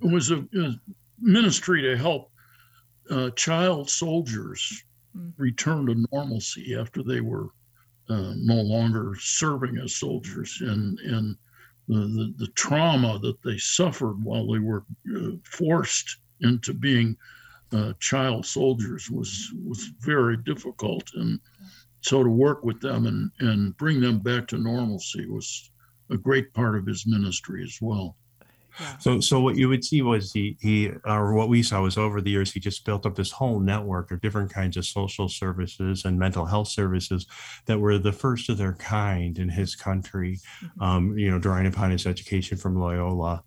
it 0.00 0.12
was 0.12 0.30
a, 0.30 0.46
a 0.56 0.74
ministry 1.20 1.82
to 1.82 1.96
help 1.96 2.30
uh, 3.10 3.30
child 3.30 3.88
soldiers 3.90 4.84
mm. 5.16 5.32
return 5.36 5.86
to 5.86 6.06
normalcy 6.12 6.76
after 6.76 7.02
they 7.02 7.20
were 7.20 7.48
uh, 8.08 8.32
no 8.36 8.60
longer 8.60 9.14
serving 9.18 9.78
as 9.78 9.96
soldiers 9.96 10.58
and 10.60 10.98
and 11.00 11.36
the, 11.86 11.98
the, 11.98 12.34
the, 12.38 12.46
trauma 12.52 13.18
that 13.18 13.42
they 13.42 13.58
suffered 13.58 14.14
while 14.24 14.46
they 14.46 14.58
were 14.58 14.84
uh, 15.14 15.32
forced 15.44 16.16
into 16.40 16.72
being 16.72 17.14
uh, 17.72 17.92
child 18.00 18.44
soldiers 18.46 19.10
was 19.10 19.52
was 19.64 19.90
very 20.00 20.36
difficult 20.38 21.10
and 21.14 21.40
so 22.04 22.22
to 22.22 22.28
work 22.28 22.64
with 22.64 22.80
them 22.80 23.06
and, 23.06 23.30
and 23.40 23.76
bring 23.78 23.98
them 23.98 24.18
back 24.18 24.46
to 24.48 24.58
normalcy 24.58 25.26
was 25.26 25.70
a 26.10 26.18
great 26.18 26.52
part 26.52 26.76
of 26.76 26.86
his 26.86 27.06
ministry 27.06 27.62
as 27.62 27.78
well. 27.80 28.16
So, 28.98 29.20
so 29.20 29.40
what 29.40 29.56
you 29.56 29.68
would 29.68 29.84
see 29.84 30.02
was 30.02 30.32
he, 30.32 30.56
he, 30.60 30.90
or 31.04 31.34
what 31.34 31.48
we 31.48 31.62
saw 31.62 31.82
was 31.82 31.96
over 31.96 32.20
the 32.20 32.30
years, 32.30 32.52
he 32.52 32.60
just 32.60 32.84
built 32.84 33.06
up 33.06 33.14
this 33.14 33.30
whole 33.30 33.60
network 33.60 34.10
of 34.10 34.20
different 34.20 34.52
kinds 34.52 34.76
of 34.76 34.84
social 34.84 35.28
services 35.28 36.04
and 36.04 36.18
mental 36.18 36.44
health 36.44 36.68
services 36.68 37.26
that 37.66 37.78
were 37.78 37.98
the 37.98 38.12
first 38.12 38.48
of 38.48 38.58
their 38.58 38.74
kind 38.74 39.38
in 39.38 39.48
his 39.48 39.74
country. 39.74 40.40
Mm-hmm. 40.62 40.82
Um, 40.82 41.18
you 41.18 41.30
know, 41.30 41.38
drawing 41.38 41.66
upon 41.66 41.90
his 41.90 42.06
education 42.06 42.56
from 42.56 42.78
Loyola, 42.78 43.42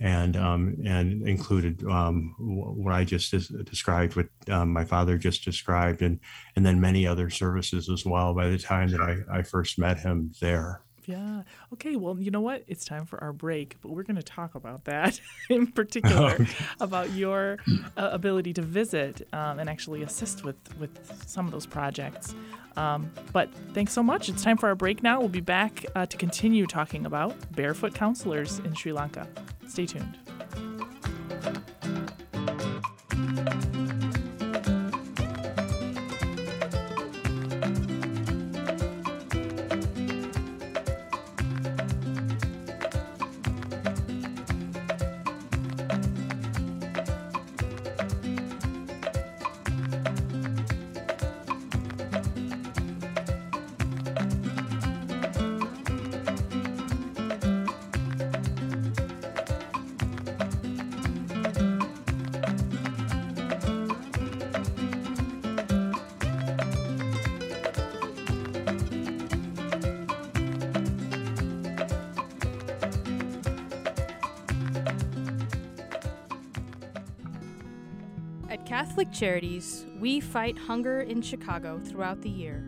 and 0.00 0.36
um, 0.36 0.76
and 0.86 1.28
included 1.28 1.84
um, 1.84 2.34
what 2.38 2.94
I 2.94 3.04
just 3.04 3.30
described, 3.66 4.16
what 4.16 4.28
um, 4.48 4.72
my 4.72 4.84
father 4.84 5.18
just 5.18 5.44
described, 5.44 6.00
and 6.00 6.18
and 6.56 6.64
then 6.64 6.80
many 6.80 7.06
other 7.06 7.28
services 7.28 7.90
as 7.90 8.04
well. 8.06 8.34
By 8.34 8.48
the 8.48 8.58
time 8.58 8.88
that 8.90 9.00
I, 9.00 9.38
I 9.38 9.42
first 9.42 9.78
met 9.78 10.00
him 10.00 10.32
there. 10.40 10.82
Yeah. 11.10 11.42
Okay. 11.72 11.96
Well, 11.96 12.18
you 12.18 12.30
know 12.30 12.40
what? 12.40 12.64
It's 12.68 12.84
time 12.84 13.04
for 13.04 13.22
our 13.22 13.32
break, 13.32 13.76
but 13.80 13.90
we're 13.90 14.02
going 14.04 14.16
to 14.16 14.22
talk 14.22 14.54
about 14.54 14.84
that 14.84 15.20
in 15.50 15.66
particular 15.66 16.46
about 16.80 17.10
your 17.12 17.58
uh, 17.96 18.10
ability 18.12 18.52
to 18.54 18.62
visit 18.62 19.26
um, 19.32 19.58
and 19.58 19.68
actually 19.68 20.02
assist 20.02 20.44
with 20.44 20.56
with 20.78 20.90
some 21.26 21.46
of 21.46 21.52
those 21.52 21.66
projects. 21.66 22.34
Um, 22.76 23.10
but 23.32 23.50
thanks 23.74 23.92
so 23.92 24.02
much. 24.02 24.28
It's 24.28 24.42
time 24.42 24.56
for 24.56 24.68
our 24.68 24.76
break 24.76 25.02
now. 25.02 25.18
We'll 25.18 25.28
be 25.28 25.40
back 25.40 25.84
uh, 25.94 26.06
to 26.06 26.16
continue 26.16 26.66
talking 26.66 27.06
about 27.06 27.34
barefoot 27.56 27.94
counselors 27.94 28.60
in 28.60 28.74
Sri 28.74 28.92
Lanka. 28.92 29.26
Stay 29.66 29.86
tuned. 29.86 30.69
Catholic 78.70 79.10
Charities, 79.10 79.84
we 79.98 80.20
fight 80.20 80.56
hunger 80.56 81.00
in 81.00 81.22
Chicago 81.22 81.80
throughout 81.84 82.22
the 82.22 82.30
year. 82.30 82.62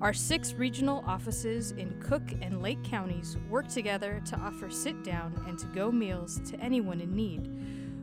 Our 0.00 0.12
six 0.12 0.54
regional 0.54 1.04
offices 1.06 1.70
in 1.70 2.00
Cook 2.00 2.32
and 2.42 2.60
Lake 2.60 2.82
counties 2.82 3.36
work 3.48 3.68
together 3.68 4.20
to 4.24 4.36
offer 4.38 4.68
sit 4.70 5.04
down 5.04 5.40
and 5.46 5.56
to 5.60 5.66
go 5.66 5.92
meals 5.92 6.40
to 6.50 6.58
anyone 6.58 7.00
in 7.00 7.14
need. 7.14 7.48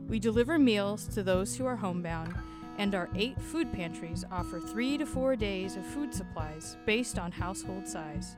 We 0.08 0.20
deliver 0.20 0.58
meals 0.58 1.06
to 1.08 1.22
those 1.22 1.54
who 1.54 1.66
are 1.66 1.76
homebound, 1.76 2.34
and 2.78 2.96
our 2.96 3.10
eight 3.14 3.42
food 3.42 3.74
pantries 3.74 4.24
offer 4.32 4.62
three 4.62 4.98
to 4.98 5.06
four 5.06 5.36
days 5.36 5.76
of 5.76 5.86
food 5.86 6.14
supplies 6.14 6.78
based 6.86 7.20
on 7.20 7.34
household 7.34 7.86
size. 7.86 8.38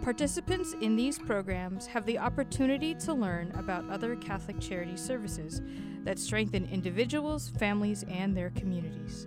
Participants 0.00 0.74
in 0.80 0.96
these 0.96 1.18
programs 1.18 1.84
have 1.86 2.06
the 2.06 2.18
opportunity 2.18 2.94
to 2.94 3.12
learn 3.12 3.52
about 3.56 3.90
other 3.90 4.16
Catholic 4.16 4.58
charity 4.58 4.96
services 4.96 5.60
that 6.08 6.18
strengthen 6.18 6.66
individuals, 6.72 7.52
families, 7.58 8.02
and 8.08 8.34
their 8.34 8.48
communities. 8.56 9.26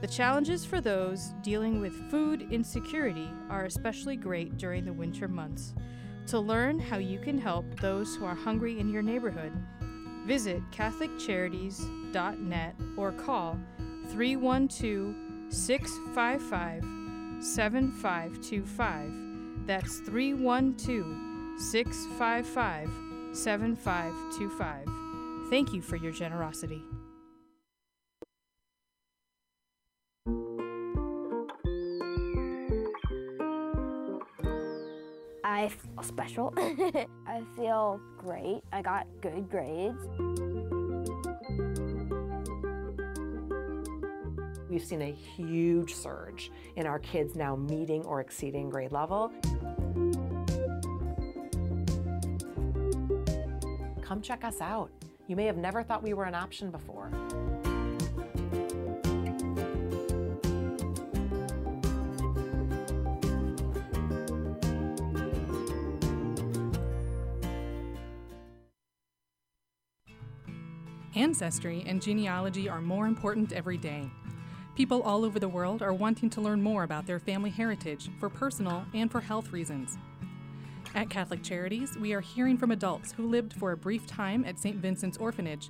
The 0.00 0.06
challenges 0.06 0.64
for 0.64 0.80
those 0.80 1.34
dealing 1.42 1.82
with 1.82 2.10
food 2.10 2.48
insecurity 2.50 3.28
are 3.50 3.66
especially 3.66 4.16
great 4.16 4.56
during 4.56 4.86
the 4.86 4.92
winter 4.94 5.28
months. 5.28 5.74
To 6.28 6.40
learn 6.40 6.78
how 6.78 6.96
you 6.96 7.18
can 7.18 7.36
help 7.36 7.78
those 7.78 8.16
who 8.16 8.24
are 8.24 8.34
hungry 8.34 8.80
in 8.80 8.88
your 8.88 9.02
neighborhood, 9.02 9.52
visit 10.24 10.62
CatholicCharities.net 10.70 12.74
or 12.96 13.12
call 13.12 13.58
312 14.08 15.14
655 15.50 17.44
7525. 17.44 19.66
That's 19.66 19.98
312 19.98 21.60
655 21.60 22.88
7525. 23.36 25.03
Thank 25.50 25.72
you 25.72 25.82
for 25.82 25.96
your 25.96 26.12
generosity. 26.12 26.82
I 35.44 35.68
feel 35.68 35.90
oh, 35.98 36.02
special. 36.02 36.54
I 37.26 37.42
feel 37.56 38.00
great. 38.18 38.62
I 38.72 38.82
got 38.82 39.06
good 39.20 39.48
grades. 39.50 40.02
We've 44.68 44.84
seen 44.84 45.02
a 45.02 45.12
huge 45.12 45.94
surge 45.94 46.50
in 46.76 46.86
our 46.86 46.98
kids 46.98 47.36
now 47.36 47.54
meeting 47.54 48.04
or 48.04 48.20
exceeding 48.20 48.70
grade 48.70 48.92
level. 48.92 49.30
Come 54.02 54.20
check 54.20 54.42
us 54.42 54.60
out. 54.60 54.90
You 55.26 55.36
may 55.36 55.46
have 55.46 55.56
never 55.56 55.82
thought 55.82 56.02
we 56.02 56.12
were 56.12 56.24
an 56.24 56.34
option 56.34 56.70
before. 56.70 57.10
Ancestry 71.16 71.84
and 71.86 72.02
genealogy 72.02 72.68
are 72.68 72.80
more 72.80 73.06
important 73.06 73.52
every 73.52 73.78
day. 73.78 74.10
People 74.74 75.00
all 75.02 75.24
over 75.24 75.38
the 75.38 75.48
world 75.48 75.80
are 75.80 75.94
wanting 75.94 76.28
to 76.30 76.40
learn 76.40 76.60
more 76.60 76.82
about 76.82 77.06
their 77.06 77.20
family 77.20 77.50
heritage 77.50 78.10
for 78.18 78.28
personal 78.28 78.84
and 78.92 79.10
for 79.10 79.20
health 79.20 79.52
reasons. 79.52 79.96
At 80.94 81.10
Catholic 81.10 81.42
Charities, 81.42 81.98
we 81.98 82.12
are 82.12 82.20
hearing 82.20 82.56
from 82.56 82.70
adults 82.70 83.10
who 83.10 83.26
lived 83.26 83.52
for 83.54 83.72
a 83.72 83.76
brief 83.76 84.06
time 84.06 84.44
at 84.44 84.60
St. 84.60 84.76
Vincent's 84.76 85.18
Orphanage, 85.18 85.68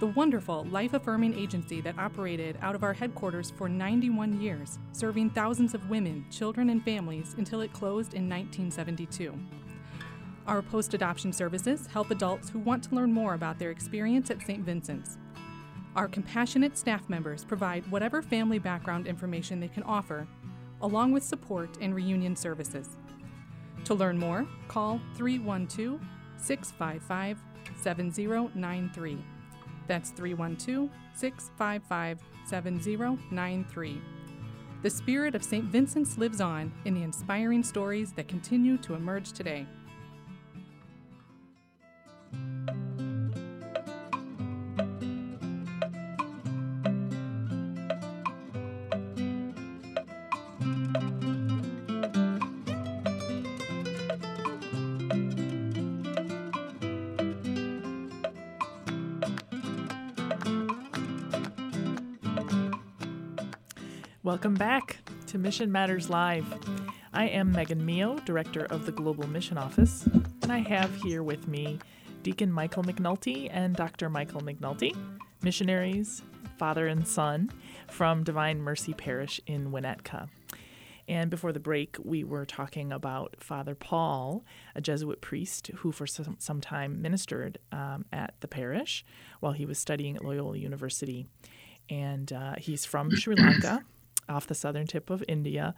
the 0.00 0.08
wonderful 0.08 0.64
life 0.64 0.92
affirming 0.92 1.32
agency 1.32 1.80
that 1.80 1.98
operated 1.98 2.58
out 2.60 2.74
of 2.74 2.84
our 2.84 2.92
headquarters 2.92 3.50
for 3.56 3.70
91 3.70 4.38
years, 4.38 4.78
serving 4.92 5.30
thousands 5.30 5.72
of 5.72 5.88
women, 5.88 6.26
children, 6.30 6.68
and 6.68 6.84
families 6.84 7.34
until 7.38 7.62
it 7.62 7.72
closed 7.72 8.12
in 8.12 8.28
1972. 8.28 9.32
Our 10.46 10.60
post 10.60 10.92
adoption 10.92 11.32
services 11.32 11.86
help 11.86 12.10
adults 12.10 12.50
who 12.50 12.58
want 12.58 12.84
to 12.84 12.94
learn 12.94 13.10
more 13.10 13.32
about 13.32 13.58
their 13.58 13.70
experience 13.70 14.30
at 14.30 14.42
St. 14.42 14.62
Vincent's. 14.62 15.16
Our 15.96 16.06
compassionate 16.06 16.76
staff 16.76 17.08
members 17.08 17.44
provide 17.44 17.90
whatever 17.90 18.20
family 18.20 18.58
background 18.58 19.06
information 19.06 19.58
they 19.58 19.68
can 19.68 19.84
offer, 19.84 20.28
along 20.82 21.12
with 21.12 21.22
support 21.22 21.78
and 21.80 21.94
reunion 21.94 22.36
services. 22.36 22.98
To 23.86 23.94
learn 23.94 24.18
more, 24.18 24.48
call 24.66 25.00
312 25.14 26.00
655 26.38 27.38
7093. 27.80 29.24
That's 29.86 30.10
312 30.10 30.90
655 31.14 32.18
7093. 32.46 34.02
The 34.82 34.90
spirit 34.90 35.36
of 35.36 35.44
St. 35.44 35.66
Vincent's 35.66 36.18
lives 36.18 36.40
on 36.40 36.72
in 36.84 36.94
the 36.94 37.04
inspiring 37.04 37.62
stories 37.62 38.12
that 38.14 38.26
continue 38.26 38.76
to 38.78 38.94
emerge 38.94 39.32
today. 39.32 39.64
Welcome 64.46 64.58
back 64.58 64.98
to 65.26 65.38
Mission 65.38 65.72
Matters 65.72 66.08
Live. 66.08 66.46
I 67.12 67.24
am 67.24 67.50
Megan 67.50 67.84
Mio, 67.84 68.20
Director 68.20 68.66
of 68.66 68.86
the 68.86 68.92
Global 68.92 69.26
Mission 69.26 69.58
Office, 69.58 70.06
and 70.06 70.52
I 70.52 70.58
have 70.58 70.94
here 71.02 71.24
with 71.24 71.48
me 71.48 71.80
Deacon 72.22 72.52
Michael 72.52 72.84
McNulty 72.84 73.48
and 73.50 73.74
Dr. 73.74 74.08
Michael 74.08 74.42
McNulty, 74.42 74.96
missionaries, 75.42 76.22
father 76.58 76.86
and 76.86 77.08
son 77.08 77.50
from 77.88 78.22
Divine 78.22 78.60
Mercy 78.60 78.94
Parish 78.94 79.40
in 79.48 79.72
Winnetka. 79.72 80.28
And 81.08 81.28
before 81.28 81.52
the 81.52 81.58
break, 81.58 81.96
we 82.04 82.22
were 82.22 82.44
talking 82.44 82.92
about 82.92 83.34
Father 83.40 83.74
Paul, 83.74 84.44
a 84.76 84.80
Jesuit 84.80 85.20
priest 85.20 85.72
who 85.78 85.90
for 85.90 86.06
some, 86.06 86.36
some 86.38 86.60
time 86.60 87.02
ministered 87.02 87.58
um, 87.72 88.04
at 88.12 88.34
the 88.38 88.48
parish 88.48 89.04
while 89.40 89.54
he 89.54 89.66
was 89.66 89.80
studying 89.80 90.14
at 90.14 90.24
Loyola 90.24 90.56
University. 90.56 91.26
And 91.90 92.32
uh, 92.32 92.54
he's 92.58 92.84
from 92.84 93.10
Sri 93.10 93.34
Lanka 93.34 93.84
off 94.28 94.46
the 94.46 94.54
southern 94.54 94.86
tip 94.86 95.10
of 95.10 95.24
India. 95.28 95.74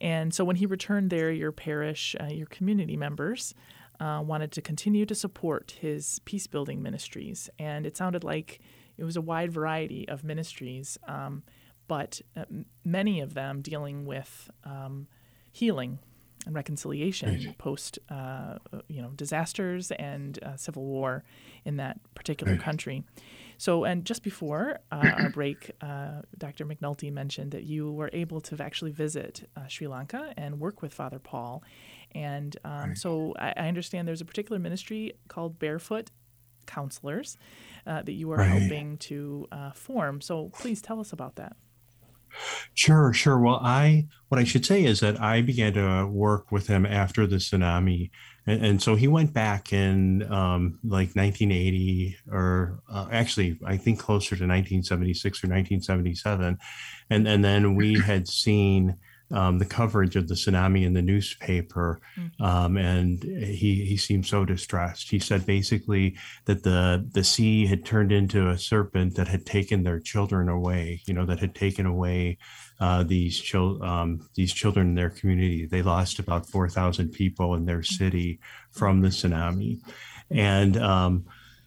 And 0.00 0.34
so 0.34 0.44
when 0.44 0.56
he 0.56 0.66
returned 0.66 1.10
there, 1.10 1.30
your 1.30 1.52
parish, 1.52 2.16
uh, 2.20 2.26
your 2.26 2.46
community 2.46 2.96
members, 2.96 3.54
uh, 4.00 4.22
wanted 4.24 4.50
to 4.52 4.62
continue 4.62 5.06
to 5.06 5.14
support 5.14 5.76
his 5.80 6.20
peace 6.24 6.46
building 6.46 6.82
ministries. 6.82 7.48
And 7.58 7.86
it 7.86 7.96
sounded 7.96 8.24
like 8.24 8.60
it 8.96 9.04
was 9.04 9.16
a 9.16 9.20
wide 9.20 9.52
variety 9.52 10.08
of 10.08 10.24
ministries, 10.24 10.98
um, 11.06 11.42
but 11.86 12.20
uh, 12.36 12.44
many 12.84 13.20
of 13.20 13.34
them 13.34 13.60
dealing 13.60 14.04
with 14.04 14.50
um, 14.64 15.06
healing 15.52 15.98
and 16.46 16.54
reconciliation 16.54 17.46
right. 17.46 17.58
post 17.58 17.98
uh, 18.10 18.58
you 18.88 19.00
know 19.00 19.10
disasters 19.10 19.90
and 19.92 20.38
uh, 20.42 20.56
civil 20.56 20.84
war 20.84 21.24
in 21.64 21.76
that 21.76 21.98
particular 22.14 22.52
right. 22.52 22.62
country. 22.62 23.04
So, 23.58 23.84
and 23.84 24.04
just 24.04 24.22
before 24.22 24.80
uh, 24.90 25.10
our 25.18 25.30
break, 25.34 25.70
uh, 25.80 26.22
Dr. 26.38 26.64
McNulty 26.64 27.12
mentioned 27.12 27.52
that 27.52 27.64
you 27.64 27.92
were 27.92 28.10
able 28.12 28.40
to 28.42 28.62
actually 28.62 28.92
visit 28.92 29.48
uh, 29.56 29.66
Sri 29.66 29.86
Lanka 29.86 30.32
and 30.36 30.60
work 30.60 30.82
with 30.82 30.92
Father 30.92 31.18
Paul. 31.18 31.62
And 32.14 32.56
um, 32.64 32.88
right. 32.90 32.98
so 32.98 33.34
I, 33.38 33.54
I, 33.56 33.68
understand 33.68 34.06
there's 34.06 34.20
a 34.20 34.24
particular 34.24 34.60
ministry 34.60 35.14
called 35.26 35.58
Barefoot 35.58 36.10
Counselors 36.66 37.36
uh, 37.86 38.02
that 38.02 38.12
you 38.12 38.30
are 38.30 38.36
right. 38.36 38.46
helping 38.46 38.98
to 38.98 39.48
uh, 39.50 39.72
form. 39.72 40.20
So 40.20 40.50
please 40.54 40.80
tell 40.80 41.00
us 41.00 41.12
about 41.12 41.36
that. 41.36 41.56
Sure, 42.74 43.12
sure. 43.12 43.38
Well, 43.38 43.60
I 43.62 44.06
what 44.28 44.40
I 44.40 44.44
should 44.44 44.66
say 44.66 44.84
is 44.84 45.00
that 45.00 45.20
I 45.20 45.42
began 45.42 45.74
to 45.74 46.06
work 46.06 46.50
with 46.50 46.66
him 46.66 46.84
after 46.84 47.26
the 47.26 47.36
tsunami, 47.36 48.10
and, 48.46 48.64
and 48.64 48.82
so 48.82 48.94
he 48.94 49.08
went 49.08 49.32
back 49.32 49.72
in 49.72 50.22
um, 50.32 50.78
like 50.82 51.14
1980, 51.14 52.16
or 52.30 52.80
uh, 52.92 53.06
actually 53.10 53.58
I 53.64 53.76
think 53.76 53.98
closer 53.98 54.30
to 54.36 54.44
1976 54.46 55.44
or 55.44 55.48
1977, 55.48 56.58
and 57.10 57.28
and 57.28 57.44
then 57.44 57.74
we 57.74 57.98
had 58.00 58.28
seen 58.28 58.96
um, 59.34 59.58
the 59.58 59.64
coverage 59.64 60.16
of 60.16 60.28
the 60.28 60.34
tsunami 60.34 60.86
in 60.86 60.92
the 60.92 61.02
newspaper, 61.02 62.00
mm-hmm. 62.16 62.42
um, 62.42 62.76
and 62.76 63.22
he 63.22 63.84
he 63.84 63.96
seemed 63.96 64.26
so 64.26 64.44
distressed. 64.44 65.10
He 65.10 65.18
said 65.18 65.44
basically 65.44 66.16
that 66.44 66.62
the 66.62 67.06
the 67.12 67.24
sea 67.24 67.66
had 67.66 67.84
turned 67.84 68.12
into 68.12 68.48
a 68.48 68.58
serpent 68.58 69.16
that 69.16 69.28
had 69.28 69.44
taken 69.44 69.82
their 69.82 70.00
children 70.00 70.48
away. 70.48 71.02
You 71.06 71.14
know, 71.14 71.26
that 71.26 71.40
had 71.40 71.54
taken 71.54 71.84
away 71.84 72.38
uh, 72.80 73.02
these 73.02 73.38
children 73.38 73.88
um, 73.88 74.28
these 74.34 74.52
children 74.52 74.88
in 74.88 74.94
their 74.94 75.10
community. 75.10 75.66
They 75.66 75.82
lost 75.82 76.18
about 76.18 76.48
four 76.48 76.68
thousand 76.68 77.10
people 77.10 77.54
in 77.54 77.66
their 77.66 77.80
mm. 77.80 77.86
city 77.86 78.40
from 78.70 79.00
the 79.00 79.08
tsunami, 79.08 79.80
and 80.30 80.76
um, 80.76 81.24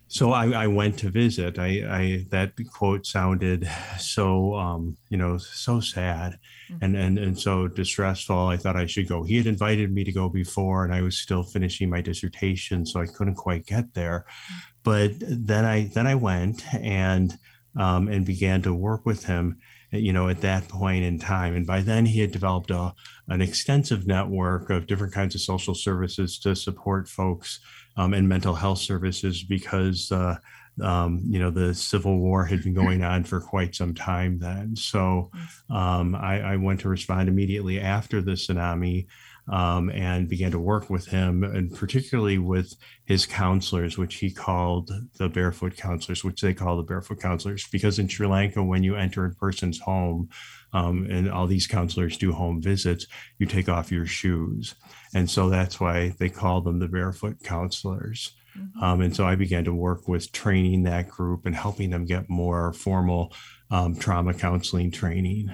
so 0.09 0.31
I, 0.31 0.51
I, 0.51 0.67
went 0.67 0.97
to 0.99 1.09
visit. 1.09 1.59
I, 1.59 1.83
I, 1.89 2.25
that 2.29 2.53
quote 2.71 3.05
sounded 3.05 3.69
so 3.99 4.55
um, 4.55 4.97
you 5.09 5.17
know 5.17 5.37
so 5.37 5.79
sad 5.81 6.39
mm-hmm. 6.71 6.83
and, 6.83 6.95
and 6.95 7.19
and 7.19 7.39
so 7.39 7.67
distressful. 7.67 8.47
I 8.47 8.57
thought 8.57 8.77
I 8.77 8.85
should 8.85 9.07
go. 9.07 9.23
He 9.23 9.37
had 9.37 9.47
invited 9.47 9.91
me 9.91 10.03
to 10.05 10.11
go 10.11 10.29
before, 10.29 10.85
and 10.85 10.93
I 10.93 11.01
was 11.01 11.17
still 11.17 11.43
finishing 11.43 11.89
my 11.89 12.01
dissertation, 12.01 12.85
so 12.85 13.01
I 13.01 13.05
couldn't 13.05 13.35
quite 13.35 13.65
get 13.65 13.93
there. 13.93 14.25
Mm-hmm. 14.27 14.59
But 14.83 15.11
then 15.19 15.65
I 15.65 15.91
then 15.93 16.07
I 16.07 16.15
went 16.15 16.63
and 16.73 17.37
um, 17.77 18.07
and 18.07 18.25
began 18.25 18.61
to 18.61 18.73
work 18.73 19.05
with 19.05 19.25
him. 19.25 19.57
You 19.91 20.11
know, 20.11 20.27
at 20.27 20.41
that 20.41 20.67
point 20.67 21.05
in 21.05 21.17
time, 21.17 21.55
and 21.55 21.65
by 21.65 21.79
then 21.79 22.05
he 22.05 22.19
had 22.19 22.31
developed 22.31 22.71
a 22.71 22.93
an 23.29 23.41
extensive 23.41 24.05
network 24.05 24.69
of 24.69 24.87
different 24.87 25.13
kinds 25.13 25.33
of 25.35 25.41
social 25.41 25.75
services 25.75 26.39
to 26.39 26.55
support 26.55 27.07
folks 27.07 27.59
um, 27.97 28.13
and 28.13 28.29
mental 28.29 28.53
health 28.53 28.79
services 28.79 29.43
because 29.43 30.11
uh, 30.11 30.35
um, 30.81 31.21
you 31.27 31.39
know 31.39 31.49
the 31.49 31.73
civil 31.73 32.19
war 32.19 32.45
had 32.45 32.63
been 32.63 32.73
going 32.73 33.03
on 33.03 33.23
for 33.23 33.41
quite 33.41 33.75
some 33.75 33.93
time 33.93 34.39
then. 34.39 34.75
So 34.75 35.31
um, 35.69 36.15
I, 36.15 36.41
I, 36.41 36.55
went 36.55 36.81
to 36.81 36.89
respond 36.89 37.29
immediately 37.29 37.79
after 37.79 38.21
the 38.21 38.33
tsunami. 38.33 39.07
Um, 39.49 39.89
and 39.91 40.27
began 40.27 40.51
to 40.51 40.59
work 40.59 40.89
with 40.89 41.07
him, 41.07 41.41
and 41.41 41.73
particularly 41.73 42.37
with 42.37 42.75
his 43.05 43.25
counselors, 43.25 43.97
which 43.97 44.15
he 44.15 44.29
called 44.29 44.91
the 45.17 45.29
barefoot 45.29 45.77
counselors, 45.77 46.21
which 46.21 46.41
they 46.41 46.53
call 46.53 46.75
the 46.75 46.83
barefoot 46.83 47.21
counselors, 47.21 47.65
because 47.71 47.97
in 47.97 48.09
Sri 48.09 48.27
Lanka, 48.27 48.61
when 48.61 48.83
you 48.83 48.97
enter 48.97 49.23
a 49.23 49.33
person's 49.35 49.79
home, 49.79 50.27
um, 50.73 51.07
and 51.09 51.29
all 51.29 51.47
these 51.47 51.67
counselors 51.67 52.17
do 52.17 52.33
home 52.33 52.61
visits, 52.61 53.07
you 53.37 53.45
take 53.45 53.69
off 53.69 53.91
your 53.91 54.05
shoes. 54.05 54.75
And 55.13 55.29
so 55.29 55.49
that's 55.49 55.79
why 55.79 56.09
they 56.19 56.29
call 56.29 56.61
them 56.61 56.79
the 56.79 56.87
barefoot 56.87 57.43
counselors. 57.43 58.35
Mm-hmm. 58.57 58.83
Um, 58.83 59.01
and 59.01 59.15
so 59.15 59.25
I 59.25 59.35
began 59.35 59.63
to 59.65 59.73
work 59.73 60.07
with 60.07 60.31
training 60.31 60.83
that 60.83 61.09
group 61.09 61.45
and 61.45 61.55
helping 61.55 61.89
them 61.89 62.05
get 62.05 62.29
more 62.29 62.73
formal 62.73 63.33
um, 63.71 63.95
trauma 63.95 64.33
counseling 64.33 64.91
training. 64.91 65.53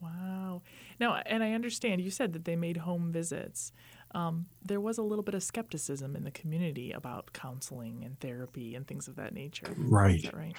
Wow. 0.00 0.62
Now, 1.00 1.22
and 1.26 1.42
I 1.42 1.52
understand 1.52 2.00
you 2.00 2.10
said 2.10 2.32
that 2.32 2.44
they 2.44 2.56
made 2.56 2.78
home 2.78 3.12
visits 3.12 3.72
um, 4.18 4.46
there 4.64 4.80
was 4.80 4.98
a 4.98 5.02
little 5.02 5.22
bit 5.22 5.34
of 5.36 5.44
skepticism 5.44 6.16
in 6.16 6.24
the 6.24 6.32
community 6.32 6.90
about 6.90 7.32
counseling 7.32 8.02
and 8.04 8.18
therapy 8.18 8.74
and 8.74 8.84
things 8.84 9.06
of 9.06 9.14
that 9.14 9.32
nature. 9.32 9.72
Right. 9.76 10.22
That 10.24 10.34
right. 10.34 10.56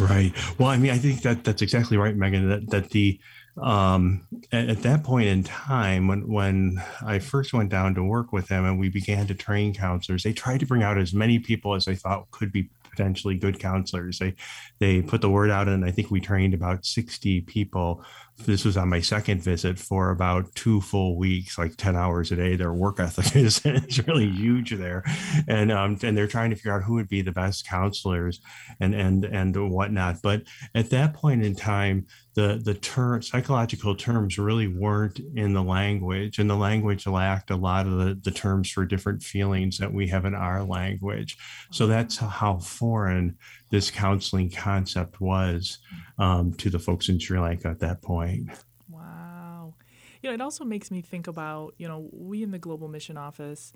Right. 0.00 0.58
Well, 0.58 0.68
I 0.68 0.78
mean, 0.78 0.90
I 0.90 0.98
think 0.98 1.20
that 1.22 1.44
that's 1.44 1.60
exactly 1.60 1.98
right, 1.98 2.16
Megan. 2.16 2.48
That 2.48 2.70
that 2.70 2.90
the 2.90 3.20
um, 3.60 4.26
at, 4.50 4.70
at, 4.70 4.82
that 4.82 5.04
point 5.04 5.28
in 5.28 5.44
time, 5.44 6.08
when 6.08 6.26
when 6.26 6.82
I 7.04 7.18
first 7.18 7.52
went 7.52 7.68
down 7.68 7.94
to 7.96 8.02
work 8.02 8.32
with 8.32 8.48
them 8.48 8.64
and 8.64 8.80
we 8.80 8.88
began 8.88 9.26
to 9.26 9.34
train 9.34 9.74
counselors, 9.74 10.22
they 10.22 10.32
tried 10.32 10.60
to 10.60 10.66
bring 10.66 10.82
out 10.82 10.96
as 10.96 11.12
many 11.12 11.38
people 11.38 11.74
as 11.74 11.84
they 11.84 11.94
thought 11.94 12.30
could 12.30 12.50
be 12.50 12.70
potentially 12.92 13.36
good 13.36 13.58
counselors. 13.58 14.18
They 14.18 14.34
they 14.78 15.02
put 15.02 15.20
the 15.20 15.30
word 15.30 15.50
out, 15.50 15.68
and 15.68 15.84
I 15.84 15.90
think 15.90 16.10
we 16.10 16.20
trained 16.20 16.54
about 16.54 16.86
sixty 16.86 17.40
people 17.40 18.04
this 18.46 18.64
was 18.64 18.76
on 18.76 18.88
my 18.88 19.00
second 19.00 19.42
visit 19.42 19.78
for 19.78 20.10
about 20.10 20.52
two 20.54 20.80
full 20.80 21.16
weeks, 21.16 21.58
like 21.58 21.76
10 21.76 21.96
hours 21.96 22.32
a 22.32 22.36
day. 22.36 22.56
Their 22.56 22.72
work 22.72 22.98
ethic 22.98 23.36
is, 23.36 23.60
is 23.64 24.06
really 24.06 24.28
huge 24.28 24.72
there. 24.72 25.04
And, 25.48 25.70
um, 25.70 25.98
and 26.02 26.16
they're 26.16 26.26
trying 26.26 26.50
to 26.50 26.56
figure 26.56 26.74
out 26.74 26.82
who 26.82 26.94
would 26.94 27.08
be 27.08 27.22
the 27.22 27.32
best 27.32 27.66
counselors 27.66 28.40
and, 28.80 28.94
and, 28.94 29.24
and 29.24 29.70
whatnot. 29.70 30.16
But 30.22 30.42
at 30.74 30.90
that 30.90 31.14
point 31.14 31.44
in 31.44 31.54
time, 31.54 32.06
the, 32.34 32.60
the 32.62 32.74
term 32.74 33.20
psychological 33.20 33.94
terms 33.94 34.38
really 34.38 34.66
weren't 34.66 35.20
in 35.34 35.52
the 35.52 35.62
language 35.62 36.38
and 36.38 36.48
the 36.48 36.56
language 36.56 37.06
lacked 37.06 37.50
a 37.50 37.56
lot 37.56 37.86
of 37.86 37.98
the, 37.98 38.18
the 38.22 38.30
terms 38.30 38.70
for 38.70 38.86
different 38.86 39.22
feelings 39.22 39.78
that 39.78 39.92
we 39.92 40.08
have 40.08 40.24
in 40.24 40.34
our 40.34 40.62
language. 40.62 41.36
So 41.70 41.86
that's 41.86 42.16
how 42.16 42.58
foreign 42.58 43.36
this 43.70 43.90
counseling 43.90 44.50
concept 44.50 45.20
was 45.20 45.78
um, 46.18 46.54
to 46.54 46.70
the 46.70 46.78
folks 46.78 47.08
in 47.08 47.18
Sri 47.18 47.38
Lanka 47.38 47.68
at 47.68 47.80
that 47.80 48.00
point. 48.00 48.48
Wow. 48.88 49.74
You 50.22 50.30
know, 50.30 50.34
it 50.34 50.40
also 50.40 50.64
makes 50.64 50.90
me 50.90 51.02
think 51.02 51.26
about, 51.26 51.74
you 51.76 51.88
know, 51.88 52.08
we 52.12 52.42
in 52.42 52.50
the 52.50 52.58
Global 52.58 52.88
Mission 52.88 53.18
Office, 53.18 53.74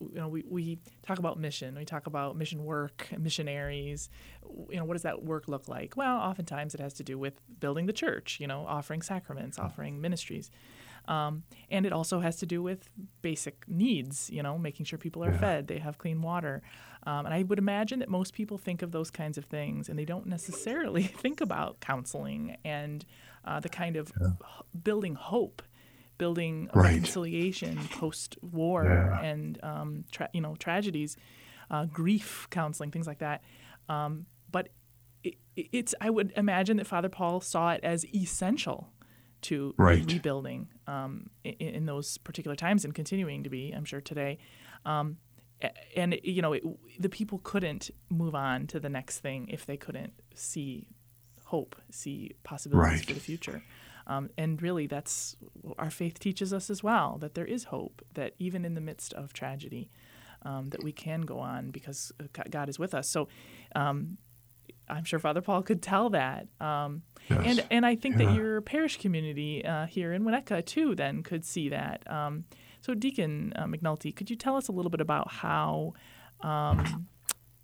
you 0.00 0.16
know, 0.16 0.28
we, 0.28 0.44
we 0.48 0.78
talk 1.02 1.18
about 1.18 1.38
mission, 1.38 1.74
we 1.76 1.84
talk 1.84 2.06
about 2.06 2.36
mission 2.36 2.64
work, 2.64 3.08
missionaries. 3.18 4.08
You 4.70 4.76
know, 4.76 4.84
what 4.84 4.94
does 4.94 5.02
that 5.02 5.22
work 5.22 5.48
look 5.48 5.68
like? 5.68 5.96
Well, 5.96 6.16
oftentimes 6.16 6.74
it 6.74 6.80
has 6.80 6.94
to 6.94 7.04
do 7.04 7.18
with 7.18 7.34
building 7.60 7.86
the 7.86 7.92
church, 7.92 8.38
you 8.40 8.46
know, 8.46 8.64
offering 8.66 9.02
sacraments, 9.02 9.58
offering 9.58 10.00
ministries. 10.00 10.50
Um, 11.08 11.42
and 11.70 11.86
it 11.86 11.92
also 11.92 12.20
has 12.20 12.36
to 12.36 12.46
do 12.46 12.62
with 12.62 12.88
basic 13.22 13.64
needs, 13.68 14.30
you 14.30 14.42
know, 14.42 14.58
making 14.58 14.86
sure 14.86 14.98
people 14.98 15.24
are 15.24 15.32
yeah. 15.32 15.38
fed, 15.38 15.66
they 15.66 15.78
have 15.78 15.98
clean 15.98 16.22
water. 16.22 16.62
Um, 17.04 17.26
and 17.26 17.34
I 17.34 17.42
would 17.42 17.58
imagine 17.58 18.00
that 18.00 18.08
most 18.08 18.34
people 18.34 18.58
think 18.58 18.82
of 18.82 18.92
those 18.92 19.10
kinds 19.10 19.38
of 19.38 19.46
things 19.46 19.88
and 19.88 19.98
they 19.98 20.04
don't 20.04 20.26
necessarily 20.26 21.02
think 21.22 21.40
about 21.40 21.80
counseling 21.80 22.56
and 22.64 23.04
uh, 23.44 23.60
the 23.60 23.68
kind 23.68 23.96
of 23.96 24.12
yeah. 24.20 24.28
building 24.84 25.14
hope, 25.14 25.62
building 26.20 26.68
right. 26.74 26.92
reconciliation 26.92 27.76
post 27.92 28.36
war 28.42 28.84
yeah. 28.84 29.20
and, 29.22 29.58
um, 29.64 30.04
tra- 30.12 30.28
you 30.32 30.40
know, 30.40 30.54
tragedies, 30.54 31.16
uh, 31.70 31.86
grief 31.86 32.46
counseling, 32.50 32.90
things 32.90 33.06
like 33.06 33.18
that. 33.18 33.42
Um, 33.88 34.26
but 34.52 34.68
it, 35.24 35.34
it's, 35.56 35.94
I 36.00 36.10
would 36.10 36.32
imagine 36.36 36.76
that 36.76 36.86
Father 36.86 37.08
Paul 37.08 37.40
saw 37.40 37.72
it 37.72 37.80
as 37.82 38.04
essential 38.14 38.92
to 39.42 39.74
right. 39.78 40.04
rebuilding 40.06 40.68
um, 40.86 41.30
in, 41.42 41.54
in, 41.54 41.86
those 41.86 42.18
particular 42.18 42.54
times 42.54 42.84
and 42.84 42.94
continuing 42.94 43.42
to 43.44 43.50
be, 43.50 43.72
I'm 43.74 43.86
sure, 43.86 44.02
today. 44.02 44.36
Um, 44.84 45.16
and 45.96 46.18
you 46.22 46.40
know 46.40 46.54
it, 46.54 46.62
the 46.98 47.10
people 47.10 47.38
couldn't 47.42 47.90
move 48.08 48.34
on 48.34 48.66
to 48.66 48.80
the 48.80 48.88
next 48.88 49.18
thing 49.20 49.46
if 49.48 49.66
they 49.66 49.76
couldn't 49.76 50.14
see 50.34 50.86
hope 51.44 51.76
see 51.90 52.32
possibilities 52.44 53.00
right. 53.00 53.06
for 53.06 53.12
the 53.12 53.20
future 53.20 53.62
um, 54.10 54.30
and 54.36 54.60
really 54.62 54.86
that's 54.86 55.36
our 55.78 55.90
faith 55.90 56.18
teaches 56.18 56.52
us 56.52 56.70
as 56.70 56.82
well 56.82 57.18
that 57.20 57.34
there 57.34 57.44
is 57.44 57.64
hope 57.64 58.02
that 58.14 58.34
even 58.38 58.64
in 58.64 58.74
the 58.74 58.80
midst 58.80 59.12
of 59.14 59.32
tragedy 59.32 59.90
um, 60.42 60.68
that 60.70 60.82
we 60.82 60.92
can 60.92 61.22
go 61.22 61.38
on 61.38 61.70
because 61.70 62.12
uh, 62.20 62.42
god 62.50 62.68
is 62.68 62.78
with 62.78 62.94
us 62.94 63.08
so 63.08 63.28
um, 63.74 64.18
i'm 64.88 65.04
sure 65.04 65.18
father 65.18 65.40
paul 65.40 65.62
could 65.62 65.82
tell 65.82 66.10
that 66.10 66.46
um, 66.60 67.02
yes. 67.28 67.40
and 67.44 67.66
and 67.70 67.86
i 67.86 67.94
think 67.94 68.18
yeah. 68.18 68.26
that 68.26 68.34
your 68.34 68.60
parish 68.60 68.98
community 68.98 69.64
uh, 69.64 69.86
here 69.86 70.12
in 70.12 70.24
winnetka 70.24 70.64
too 70.64 70.94
then 70.94 71.22
could 71.22 71.44
see 71.44 71.68
that 71.68 72.02
um, 72.10 72.44
so, 72.80 72.94
Deacon 72.94 73.52
uh, 73.56 73.64
McNulty, 73.64 74.14
could 74.14 74.30
you 74.30 74.36
tell 74.36 74.56
us 74.56 74.68
a 74.68 74.72
little 74.72 74.90
bit 74.90 75.00
about 75.00 75.30
how 75.30 75.92
um, 76.40 77.08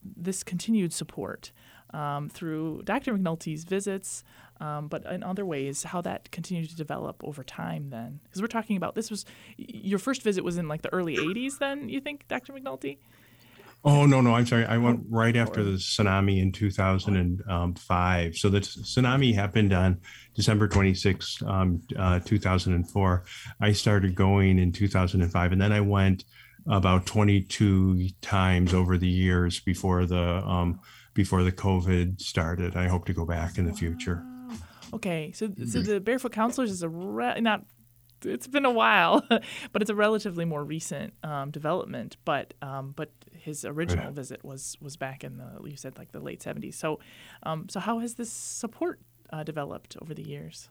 this 0.03 0.43
continued 0.43 0.93
support 0.93 1.53
um, 1.91 2.29
through 2.29 2.83
Dr. 2.85 3.17
McNulty's 3.17 3.65
visits, 3.65 4.25
um, 4.61 4.89
but 4.89 5.05
in 5.07 5.23
other 5.23 5.45
ways, 5.45 5.83
how 5.83 6.01
that 6.03 6.31
continued 6.31 6.71
to 6.71 6.77
develop 6.77 7.23
over 7.23 7.45
time 7.45 7.91
then? 7.91 8.21
Because 8.25 8.41
we're 8.41 8.49
talking 8.49 8.77
about 8.77 8.95
this 8.95 9.11
was 9.11 9.25
your 9.57 9.99
first 9.99 10.23
visit 10.23 10.45
was 10.45 10.57
in 10.57 10.69
like 10.69 10.83
the 10.83 10.93
early 10.93 11.17
80s 11.17 11.59
then, 11.59 11.89
you 11.89 12.01
think, 12.01 12.27
Dr. 12.29 12.53
McNulty? 12.53 12.99
Oh 13.85 14.05
no, 14.05 14.21
no, 14.21 14.35
I'm 14.35 14.47
sorry. 14.47 14.65
I 14.65 14.79
went 14.79 15.05
right 15.09 15.37
after 15.37 15.63
the 15.63 15.77
tsunami 15.77 16.43
in 16.43 16.51
2005. 16.51 18.37
So 18.37 18.49
the 18.49 18.59
tsunami 18.59 19.33
happened 19.33 19.73
on 19.73 20.01
December 20.35 20.67
26, 20.67 21.43
um, 21.47 21.81
uh, 21.97 22.19
2004. 22.19 23.25
I 23.61 23.73
started 23.73 24.17
going 24.17 24.59
in 24.59 24.73
2005, 24.73 25.53
and 25.53 25.61
then 25.61 25.71
I 25.71 25.81
went 25.83 26.25
about 26.69 27.07
22 27.07 28.09
times 28.23 28.75
over 28.75 28.99
the 28.99 29.09
years 29.09 29.61
before 29.61 30.05
the 30.05 30.21
um, 30.45 30.81
before 31.17 31.43
the 31.43 31.51
COVID 31.51 32.21
started. 32.21 32.77
I 32.77 32.87
hope 32.87 33.07
to 33.07 33.13
go 33.13 33.25
back 33.25 33.59
in 33.59 33.67
the 33.67 33.73
future. 33.73 34.23
Okay, 34.95 35.33
so 35.35 35.49
so 35.67 35.81
the 35.81 35.99
Barefoot 35.99 36.31
Counselors 36.31 36.71
is 36.71 36.83
a 36.85 36.89
re- 36.89 37.41
not 37.41 37.65
it's 38.25 38.47
been 38.47 38.65
a 38.65 38.71
while, 38.71 39.27
but 39.73 39.83
it's 39.83 39.91
a 39.91 39.95
relatively 39.95 40.45
more 40.45 40.63
recent 40.63 41.13
um, 41.25 41.51
development. 41.51 42.17
But 42.25 42.55
um, 42.63 42.93
but 42.97 43.11
his 43.33 43.65
original 43.65 44.13
visit 44.13 44.45
was 44.45 44.77
was 44.81 44.97
back 44.97 45.25
in 45.25 45.39
the 45.39 45.69
you 45.69 45.77
said 45.77 45.99
like 45.99 46.13
the 46.13 46.21
late 46.21 46.43
seventies. 46.43 46.77
So 46.77 47.01
um, 47.43 47.69
so 47.69 47.81
how 47.81 47.99
has 47.99 48.15
this 48.15 48.31
support 48.31 49.01
uh, 49.33 49.43
developed 49.43 49.97
over 50.01 50.15
the 50.15 50.23
years? 50.23 50.69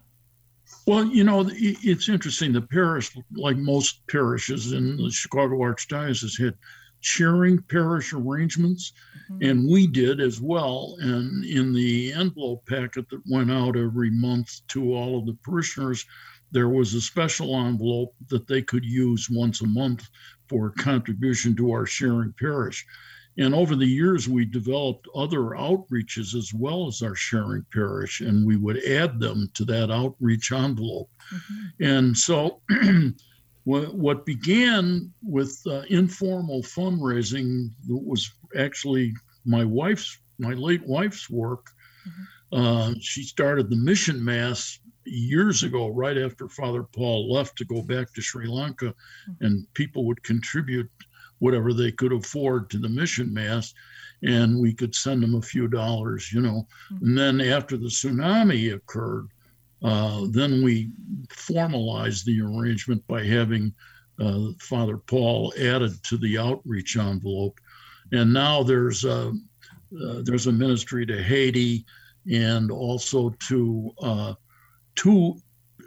Well, 0.87 1.05
you 1.05 1.23
know, 1.23 1.47
it's 1.51 2.09
interesting. 2.09 2.51
The 2.51 2.61
parish, 2.61 3.15
like 3.35 3.57
most 3.57 4.05
parishes 4.07 4.71
in 4.71 4.97
the 4.97 5.11
Chicago 5.11 5.57
Archdiocese, 5.57 6.43
had 6.43 6.55
sharing 7.05 7.61
parish 7.61 8.13
arrangements, 8.13 8.93
mm-hmm. 9.31 9.47
and 9.47 9.69
we 9.69 9.85
did 9.85 10.19
as 10.19 10.41
well. 10.41 10.97
And 10.99 11.45
in 11.45 11.71
the 11.71 12.11
envelope 12.13 12.65
packet 12.65 13.07
that 13.09 13.21
went 13.29 13.51
out 13.51 13.77
every 13.77 14.09
month 14.09 14.61
to 14.69 14.93
all 14.95 15.19
of 15.19 15.27
the 15.27 15.37
parishioners, 15.43 16.03
there 16.51 16.69
was 16.69 16.95
a 16.95 17.01
special 17.01 17.55
envelope 17.59 18.15
that 18.29 18.47
they 18.47 18.63
could 18.63 18.83
use 18.83 19.29
once 19.29 19.61
a 19.61 19.67
month 19.67 20.09
for 20.49 20.71
contribution 20.71 21.55
to 21.57 21.71
our 21.71 21.85
sharing 21.85 22.33
parish. 22.39 22.83
And 23.37 23.53
over 23.53 23.75
the 23.75 23.85
years, 23.85 24.27
we 24.27 24.45
developed 24.45 25.07
other 25.13 25.53
outreaches 25.57 26.33
as 26.33 26.53
well 26.53 26.87
as 26.87 27.03
our 27.03 27.15
sharing 27.15 27.65
parish, 27.71 28.21
and 28.21 28.47
we 28.47 28.55
would 28.55 28.83
add 28.83 29.19
them 29.19 29.51
to 29.53 29.65
that 29.65 29.91
outreach 29.91 30.51
envelope. 30.51 31.09
Mm-hmm. 31.31 31.83
And 31.83 32.17
so, 32.17 32.61
what 33.65 34.25
began 34.25 35.11
with 35.23 35.59
uh, 35.67 35.81
informal 35.89 36.61
fundraising 36.61 37.69
was 37.87 38.31
actually 38.57 39.13
my 39.43 39.65
wife's, 39.65 40.19
my 40.37 40.53
late 40.53 40.85
wife's 40.85 41.29
work. 41.29 41.71
Mm-hmm. 42.07 42.61
Uh, 42.61 42.93
she 43.01 43.23
started 43.23 43.69
the 43.69 43.75
mission 43.75 44.23
mass 44.23 44.79
years 45.03 45.63
ago, 45.63 45.89
right 45.89 46.17
after 46.17 46.47
Father 46.47 46.83
Paul 46.83 47.31
left 47.31 47.57
to 47.57 47.65
go 47.65 47.81
back 47.81 48.13
to 48.13 48.21
Sri 48.21 48.47
Lanka, 48.47 48.93
mm-hmm. 49.29 49.45
and 49.45 49.73
people 49.73 50.05
would 50.05 50.21
contribute 50.23 50.89
whatever 51.39 51.73
they 51.73 51.91
could 51.91 52.13
afford 52.13 52.69
to 52.69 52.77
the 52.77 52.89
mission 52.89 53.33
mass, 53.33 53.73
and 54.21 54.59
we 54.59 54.73
could 54.73 54.93
send 54.93 55.23
them 55.23 55.35
a 55.35 55.41
few 55.41 55.67
dollars, 55.67 56.31
you 56.31 56.41
know. 56.41 56.67
Mm-hmm. 56.93 57.05
And 57.05 57.17
then 57.17 57.41
after 57.41 57.77
the 57.77 57.87
tsunami 57.87 58.75
occurred, 58.75 59.27
uh, 59.83 60.25
then 60.29 60.63
we 60.63 60.89
formalized 61.29 62.25
the 62.25 62.41
arrangement 62.41 63.05
by 63.07 63.23
having 63.23 63.73
uh, 64.19 64.49
Father 64.59 64.97
Paul 64.97 65.53
added 65.59 66.01
to 66.03 66.17
the 66.17 66.37
outreach 66.37 66.97
envelope, 66.97 67.59
and 68.11 68.31
now 68.33 68.63
there's 68.63 69.03
a 69.03 69.33
uh, 70.01 70.21
there's 70.23 70.47
a 70.47 70.51
ministry 70.51 71.05
to 71.05 71.21
Haiti 71.21 71.85
and 72.31 72.71
also 72.71 73.29
to 73.47 73.91
uh, 74.01 74.33
two 74.95 75.35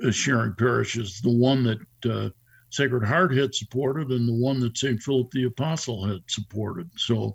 uh, 0.04 0.10
sharing 0.10 0.54
parishes, 0.54 1.20
the 1.20 1.36
one 1.36 1.64
that 1.64 2.10
uh, 2.10 2.30
Sacred 2.70 3.04
Heart 3.04 3.36
had 3.36 3.54
supported 3.54 4.10
and 4.10 4.28
the 4.28 4.34
one 4.34 4.60
that 4.60 4.78
St. 4.78 5.02
Philip 5.02 5.30
the 5.30 5.44
Apostle 5.44 6.06
had 6.06 6.20
supported. 6.28 6.90
So 6.96 7.34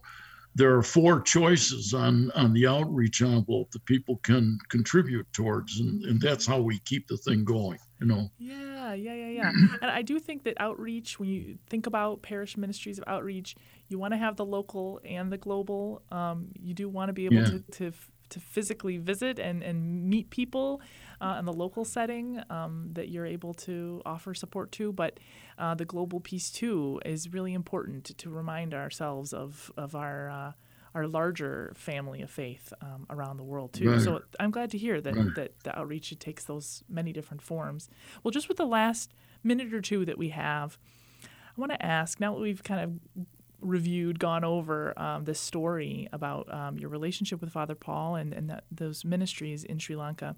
there 0.55 0.75
are 0.75 0.83
four 0.83 1.21
choices 1.21 1.93
on, 1.93 2.31
on 2.31 2.53
the 2.53 2.67
outreach 2.67 3.21
envelope 3.21 3.71
that 3.71 3.83
people 3.85 4.17
can 4.17 4.57
contribute 4.69 5.25
towards, 5.33 5.79
and, 5.79 6.03
and 6.05 6.21
that's 6.21 6.45
how 6.45 6.59
we 6.59 6.79
keep 6.79 7.07
the 7.07 7.17
thing 7.17 7.43
going, 7.43 7.79
you 7.99 8.07
know. 8.07 8.29
Yeah, 8.37 8.93
yeah, 8.93 9.13
yeah, 9.13 9.29
yeah. 9.29 9.51
and 9.81 9.89
I 9.89 10.01
do 10.01 10.19
think 10.19 10.43
that 10.43 10.55
outreach, 10.59 11.19
when 11.19 11.29
you 11.29 11.57
think 11.69 11.87
about 11.87 12.21
parish 12.21 12.55
ministries 12.55 12.97
of 12.97 13.03
outreach, 13.07 13.55
you 13.89 13.97
want 13.97 14.13
to 14.13 14.17
have 14.17 14.35
the 14.35 14.45
local 14.45 15.01
and 15.03 15.31
the 15.31 15.37
global. 15.37 16.03
Um, 16.11 16.49
you 16.61 16.73
do 16.73 16.87
want 16.87 17.09
to 17.09 17.13
be 17.13 17.25
able 17.25 17.35
yeah. 17.35 17.45
to, 17.45 17.63
to 17.71 17.93
to 18.33 18.39
physically 18.39 18.97
visit 18.97 19.37
and, 19.37 19.61
and 19.61 20.09
meet 20.09 20.29
people 20.31 20.81
uh, 21.23 21.39
in 21.39 21.45
the 21.45 21.53
local 21.53 21.85
setting 21.85 22.41
um, 22.49 22.89
that 22.93 23.09
you're 23.09 23.25
able 23.25 23.53
to 23.53 24.01
offer 24.05 24.33
support 24.33 24.71
to. 24.73 24.91
But 24.91 25.19
uh, 25.57 25.75
the 25.75 25.85
global 25.85 26.19
piece 26.19 26.51
too 26.51 26.99
is 27.05 27.31
really 27.31 27.53
important 27.53 28.03
to, 28.05 28.13
to 28.15 28.29
remind 28.29 28.73
ourselves 28.73 29.33
of 29.33 29.71
of 29.77 29.95
our 29.95 30.29
uh, 30.29 30.51
our 30.93 31.07
larger 31.07 31.73
family 31.75 32.21
of 32.21 32.29
faith 32.29 32.71
um, 32.81 33.07
around 33.09 33.37
the 33.37 33.43
world 33.43 33.73
too. 33.73 33.91
Right. 33.91 34.01
So 34.01 34.21
I'm 34.39 34.51
glad 34.51 34.69
to 34.71 34.77
hear 34.77 35.01
that 35.01 35.15
right. 35.15 35.35
that 35.35 35.59
the 35.63 35.77
outreach 35.77 36.17
takes 36.19 36.43
those 36.43 36.83
many 36.87 37.13
different 37.13 37.41
forms. 37.41 37.89
Well, 38.21 38.31
just 38.31 38.47
with 38.47 38.57
the 38.57 38.67
last 38.67 39.11
minute 39.43 39.73
or 39.73 39.81
two 39.81 40.05
that 40.05 40.17
we 40.17 40.29
have, 40.29 40.77
I 41.23 41.61
want 41.61 41.71
to 41.71 41.83
ask 41.83 42.19
now 42.19 42.35
that 42.35 42.41
we've 42.41 42.63
kind 42.63 42.81
of 42.81 43.25
reviewed, 43.61 44.19
gone 44.19 44.43
over 44.43 44.97
um, 44.99 45.23
this 45.23 45.39
story 45.39 46.07
about 46.11 46.53
um, 46.53 46.77
your 46.77 46.89
relationship 46.89 47.41
with 47.41 47.51
Father 47.51 47.75
Paul 47.75 48.15
and, 48.15 48.33
and 48.33 48.49
that, 48.49 48.65
those 48.69 49.05
ministries 49.05 49.63
in 49.63 49.79
Sri 49.79 49.95
Lanka. 49.95 50.35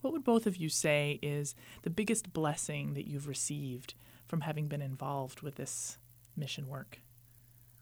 What 0.00 0.12
would 0.12 0.24
both 0.24 0.46
of 0.46 0.56
you 0.56 0.68
say 0.68 1.18
is 1.22 1.54
the 1.82 1.90
biggest 1.90 2.32
blessing 2.32 2.94
that 2.94 3.06
you've 3.06 3.28
received 3.28 3.94
from 4.26 4.42
having 4.42 4.66
been 4.66 4.82
involved 4.82 5.42
with 5.42 5.56
this 5.56 5.98
mission 6.36 6.68
work? 6.68 7.00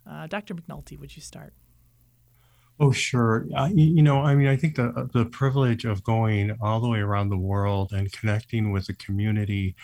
Uh, 0.08 0.26
Dr. 0.26 0.54
McNulty, 0.54 0.98
would 0.98 1.14
you 1.14 1.22
start? 1.22 1.52
Oh, 2.80 2.92
sure. 2.92 3.46
Uh, 3.56 3.68
you 3.72 4.02
know, 4.02 4.22
I 4.22 4.34
mean, 4.36 4.46
I 4.46 4.56
think 4.56 4.76
the 4.76 5.10
the 5.12 5.24
privilege 5.26 5.84
of 5.84 6.04
going 6.04 6.56
all 6.60 6.80
the 6.80 6.88
way 6.88 7.00
around 7.00 7.28
the 7.28 7.36
world 7.36 7.92
and 7.92 8.10
connecting 8.12 8.70
with 8.70 8.86
the 8.86 8.94
community, 8.94 9.74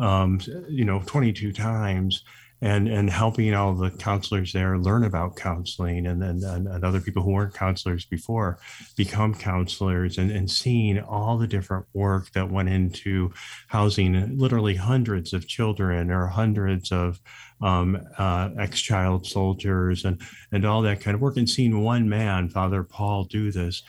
um, 0.00 0.40
you 0.68 0.84
know, 0.84 1.00
22 1.06 1.52
times 1.52 2.24
and 2.62 2.88
and 2.88 3.08
helping 3.08 3.54
all 3.54 3.74
the 3.74 3.90
counselors 3.90 4.52
there 4.52 4.76
learn 4.78 5.04
about 5.04 5.36
counseling 5.36 6.06
and 6.06 6.22
and, 6.22 6.42
and 6.42 6.84
other 6.84 7.00
people 7.00 7.22
who 7.22 7.30
weren't 7.30 7.54
counselors 7.54 8.04
before 8.04 8.58
become 8.96 9.34
counselors 9.34 10.18
and, 10.18 10.30
and 10.30 10.50
seeing 10.50 10.98
all 11.00 11.38
the 11.38 11.46
different 11.46 11.86
work 11.94 12.30
that 12.32 12.50
went 12.50 12.68
into 12.68 13.32
housing 13.68 14.38
literally 14.38 14.74
hundreds 14.74 15.32
of 15.32 15.46
children 15.46 16.10
or 16.10 16.26
hundreds 16.26 16.92
of 16.92 17.20
um, 17.62 17.98
uh, 18.18 18.50
ex-child 18.58 19.26
soldiers 19.26 20.04
and 20.04 20.20
and 20.52 20.64
all 20.64 20.82
that 20.82 21.00
kind 21.00 21.14
of 21.14 21.20
work 21.20 21.36
and 21.36 21.48
seeing 21.48 21.82
one 21.82 22.08
man 22.08 22.48
father 22.48 22.82
paul 22.82 23.24
do 23.24 23.50
this 23.50 23.82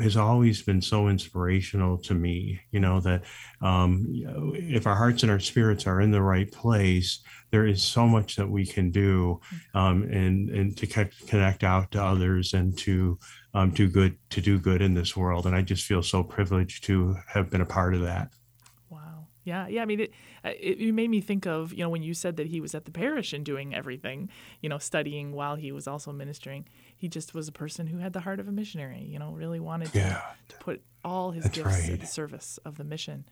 has 0.00 0.16
always 0.16 0.62
been 0.62 0.82
so 0.82 1.08
inspirational 1.08 1.96
to 1.96 2.14
me 2.14 2.60
you 2.70 2.80
know 2.80 3.00
that 3.00 3.22
um, 3.62 4.04
if 4.54 4.86
our 4.86 4.94
hearts 4.94 5.22
and 5.22 5.32
our 5.32 5.40
spirits 5.40 5.86
are 5.86 6.00
in 6.00 6.10
the 6.10 6.22
right 6.22 6.52
place 6.52 7.22
there 7.50 7.66
is 7.66 7.82
so 7.82 8.06
much 8.06 8.36
that 8.36 8.48
we 8.48 8.66
can 8.66 8.90
do 8.90 9.40
um, 9.74 10.02
and 10.04 10.50
and 10.50 10.76
to 10.76 10.86
connect 10.86 11.64
out 11.64 11.90
to 11.90 12.02
others 12.02 12.54
and 12.54 12.76
to 12.78 13.18
um, 13.54 13.70
do 13.70 13.88
good 13.88 14.16
to 14.30 14.40
do 14.40 14.58
good 14.58 14.82
in 14.82 14.94
this 14.94 15.16
world. 15.16 15.46
And 15.46 15.54
i 15.54 15.62
just 15.62 15.84
feel 15.84 16.02
so 16.02 16.22
privileged 16.22 16.84
to 16.84 17.16
have 17.28 17.50
been 17.50 17.60
a 17.60 17.66
part 17.66 17.94
of 17.94 18.02
that. 18.02 18.28
Wow. 18.90 19.26
Yeah 19.44 19.66
yeah 19.68 19.82
i 19.82 19.86
mean 19.86 20.00
it, 20.00 20.12
it 20.44 20.94
made 20.94 21.08
me 21.08 21.20
think 21.20 21.46
of 21.46 21.72
you 21.72 21.82
know 21.82 21.88
when 21.88 22.02
you 22.02 22.12
said 22.12 22.36
that 22.36 22.48
he 22.48 22.60
was 22.60 22.74
at 22.74 22.84
the 22.84 22.90
parish 22.90 23.32
and 23.32 23.44
doing 23.44 23.74
everything 23.74 24.28
you 24.60 24.68
know 24.68 24.78
studying 24.78 25.32
while 25.32 25.56
he 25.56 25.72
was 25.72 25.88
also 25.88 26.12
ministering 26.12 26.66
he 26.98 27.08
just 27.08 27.32
was 27.32 27.48
a 27.48 27.52
person 27.52 27.86
who 27.86 27.98
had 27.98 28.12
the 28.12 28.20
heart 28.20 28.40
of 28.40 28.48
a 28.48 28.52
missionary 28.52 29.06
you 29.08 29.18
know 29.18 29.30
really 29.30 29.60
wanted 29.60 29.94
yeah. 29.94 30.20
to, 30.48 30.54
to 30.54 30.56
put 30.58 30.82
all 31.04 31.30
his 31.30 31.44
That's 31.44 31.56
gifts 31.56 31.80
right. 31.80 31.90
at 31.92 32.00
the 32.00 32.06
service 32.06 32.58
of 32.64 32.76
the 32.76 32.84
mission 32.84 33.24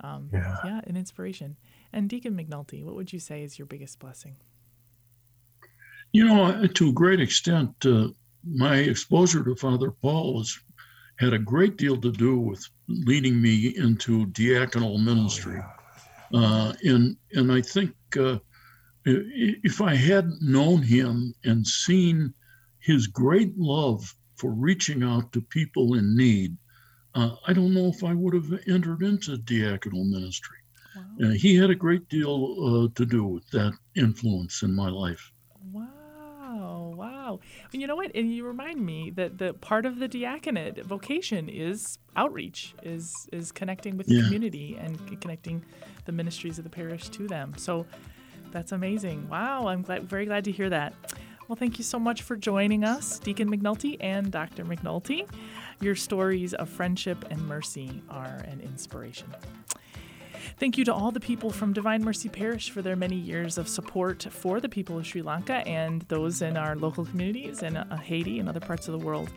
um, 0.00 0.28
yeah. 0.32 0.56
yeah 0.64 0.80
an 0.86 0.96
inspiration 0.96 1.56
and 1.92 2.08
Deacon 2.08 2.36
McNulty, 2.36 2.84
what 2.84 2.94
would 2.94 3.12
you 3.12 3.18
say 3.18 3.42
is 3.42 3.58
your 3.58 3.66
biggest 3.66 3.98
blessing? 3.98 4.36
You 6.12 6.26
know, 6.26 6.66
to 6.66 6.88
a 6.88 6.92
great 6.92 7.20
extent, 7.20 7.74
uh, 7.84 8.08
my 8.44 8.76
exposure 8.76 9.44
to 9.44 9.54
Father 9.56 9.90
Paul 9.90 10.38
has 10.38 10.58
had 11.18 11.32
a 11.32 11.38
great 11.38 11.76
deal 11.76 12.00
to 12.00 12.10
do 12.10 12.38
with 12.38 12.64
leading 12.88 13.40
me 13.40 13.74
into 13.76 14.26
diaconal 14.26 15.02
ministry. 15.02 15.60
Oh, 15.60 16.40
yeah. 16.40 16.40
uh, 16.40 16.72
and 16.84 17.16
and 17.32 17.52
I 17.52 17.60
think 17.60 17.94
uh, 18.18 18.38
if 19.04 19.80
I 19.80 19.94
had 19.94 20.30
known 20.40 20.82
him 20.82 21.34
and 21.44 21.66
seen 21.66 22.32
his 22.80 23.06
great 23.06 23.56
love 23.58 24.14
for 24.36 24.52
reaching 24.52 25.02
out 25.02 25.32
to 25.32 25.40
people 25.40 25.94
in 25.94 26.16
need, 26.16 26.56
uh, 27.14 27.34
I 27.46 27.52
don't 27.52 27.74
know 27.74 27.86
if 27.86 28.04
I 28.04 28.14
would 28.14 28.34
have 28.34 28.60
entered 28.68 29.02
into 29.02 29.36
diaconal 29.36 30.08
ministry. 30.08 30.56
Wow. 30.96 31.28
Uh, 31.28 31.30
he 31.30 31.56
had 31.56 31.70
a 31.70 31.74
great 31.74 32.08
deal 32.08 32.56
uh, 32.62 32.88
to 32.94 33.06
do 33.06 33.24
with 33.24 33.48
that 33.50 33.72
influence 33.96 34.62
in 34.62 34.74
my 34.74 34.88
life. 34.88 35.32
Wow, 35.72 36.94
wow. 36.96 37.40
And 37.72 37.80
you 37.80 37.88
know 37.88 37.96
what? 37.96 38.12
And 38.14 38.32
you 38.32 38.46
remind 38.46 38.84
me 38.84 39.10
that 39.10 39.38
the 39.38 39.54
part 39.54 39.86
of 39.86 39.98
the 39.98 40.08
diaconate 40.08 40.84
vocation 40.84 41.48
is 41.48 41.98
outreach, 42.16 42.74
is 42.82 43.12
is 43.32 43.52
connecting 43.52 43.96
with 43.96 44.06
the 44.06 44.16
yeah. 44.16 44.24
community 44.24 44.76
and 44.80 45.20
connecting 45.20 45.64
the 46.04 46.12
ministries 46.12 46.58
of 46.58 46.64
the 46.64 46.70
parish 46.70 47.08
to 47.10 47.26
them. 47.26 47.54
So 47.56 47.86
that's 48.50 48.72
amazing. 48.72 49.28
Wow, 49.28 49.68
I'm 49.68 49.82
glad, 49.82 50.08
very 50.08 50.24
glad 50.26 50.44
to 50.44 50.52
hear 50.52 50.70
that. 50.70 50.94
Well, 51.48 51.56
thank 51.56 51.78
you 51.78 51.84
so 51.84 51.98
much 51.98 52.20
for 52.20 52.36
joining 52.36 52.84
us, 52.84 53.18
Deacon 53.18 53.50
McNulty 53.50 53.96
and 54.00 54.30
Dr. 54.30 54.66
McNulty. 54.66 55.26
Your 55.80 55.96
stories 55.96 56.52
of 56.52 56.68
friendship 56.68 57.24
and 57.30 57.40
mercy 57.48 58.02
are 58.10 58.44
an 58.46 58.60
inspiration. 58.60 59.34
Thank 60.58 60.76
you 60.76 60.84
to 60.84 60.92
all 60.92 61.10
the 61.10 61.20
people 61.20 61.48
from 61.48 61.72
Divine 61.72 62.04
Mercy 62.04 62.28
Parish 62.28 62.68
for 62.68 62.82
their 62.82 62.96
many 62.96 63.16
years 63.16 63.56
of 63.56 63.66
support 63.66 64.26
for 64.30 64.60
the 64.60 64.68
people 64.68 64.98
of 64.98 65.06
Sri 65.06 65.22
Lanka 65.22 65.66
and 65.66 66.02
those 66.08 66.42
in 66.42 66.58
our 66.58 66.76
local 66.76 67.06
communities 67.06 67.62
in 67.62 67.78
uh, 67.78 67.96
Haiti 67.96 68.40
and 68.40 68.48
other 68.50 68.60
parts 68.60 68.86
of 68.86 68.92
the 68.92 69.04
world. 69.04 69.30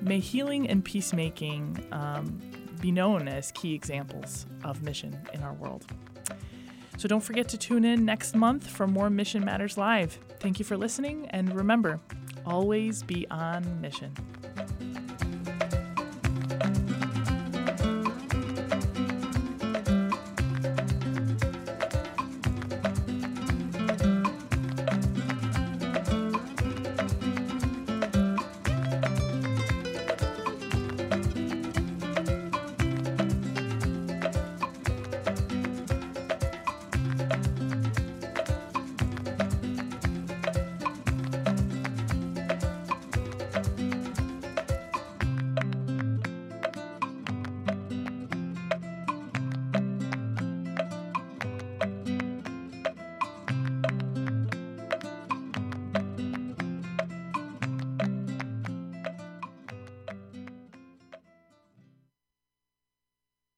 May 0.00 0.20
healing 0.20 0.70
and 0.70 0.82
peacemaking 0.82 1.84
um, 1.92 2.40
be 2.80 2.92
known 2.92 3.28
as 3.28 3.52
key 3.52 3.74
examples 3.74 4.46
of 4.64 4.82
mission 4.82 5.18
in 5.34 5.42
our 5.42 5.52
world. 5.52 5.84
So 6.96 7.08
don't 7.08 7.22
forget 7.22 7.46
to 7.50 7.58
tune 7.58 7.84
in 7.84 8.06
next 8.06 8.34
month 8.34 8.66
for 8.66 8.86
more 8.86 9.10
Mission 9.10 9.44
Matters 9.44 9.76
Live. 9.76 10.18
Thank 10.40 10.58
you 10.58 10.64
for 10.64 10.76
listening, 10.76 11.26
and 11.30 11.54
remember, 11.54 12.00
always 12.46 13.02
be 13.02 13.26
on 13.30 13.80
mission. 13.80 14.14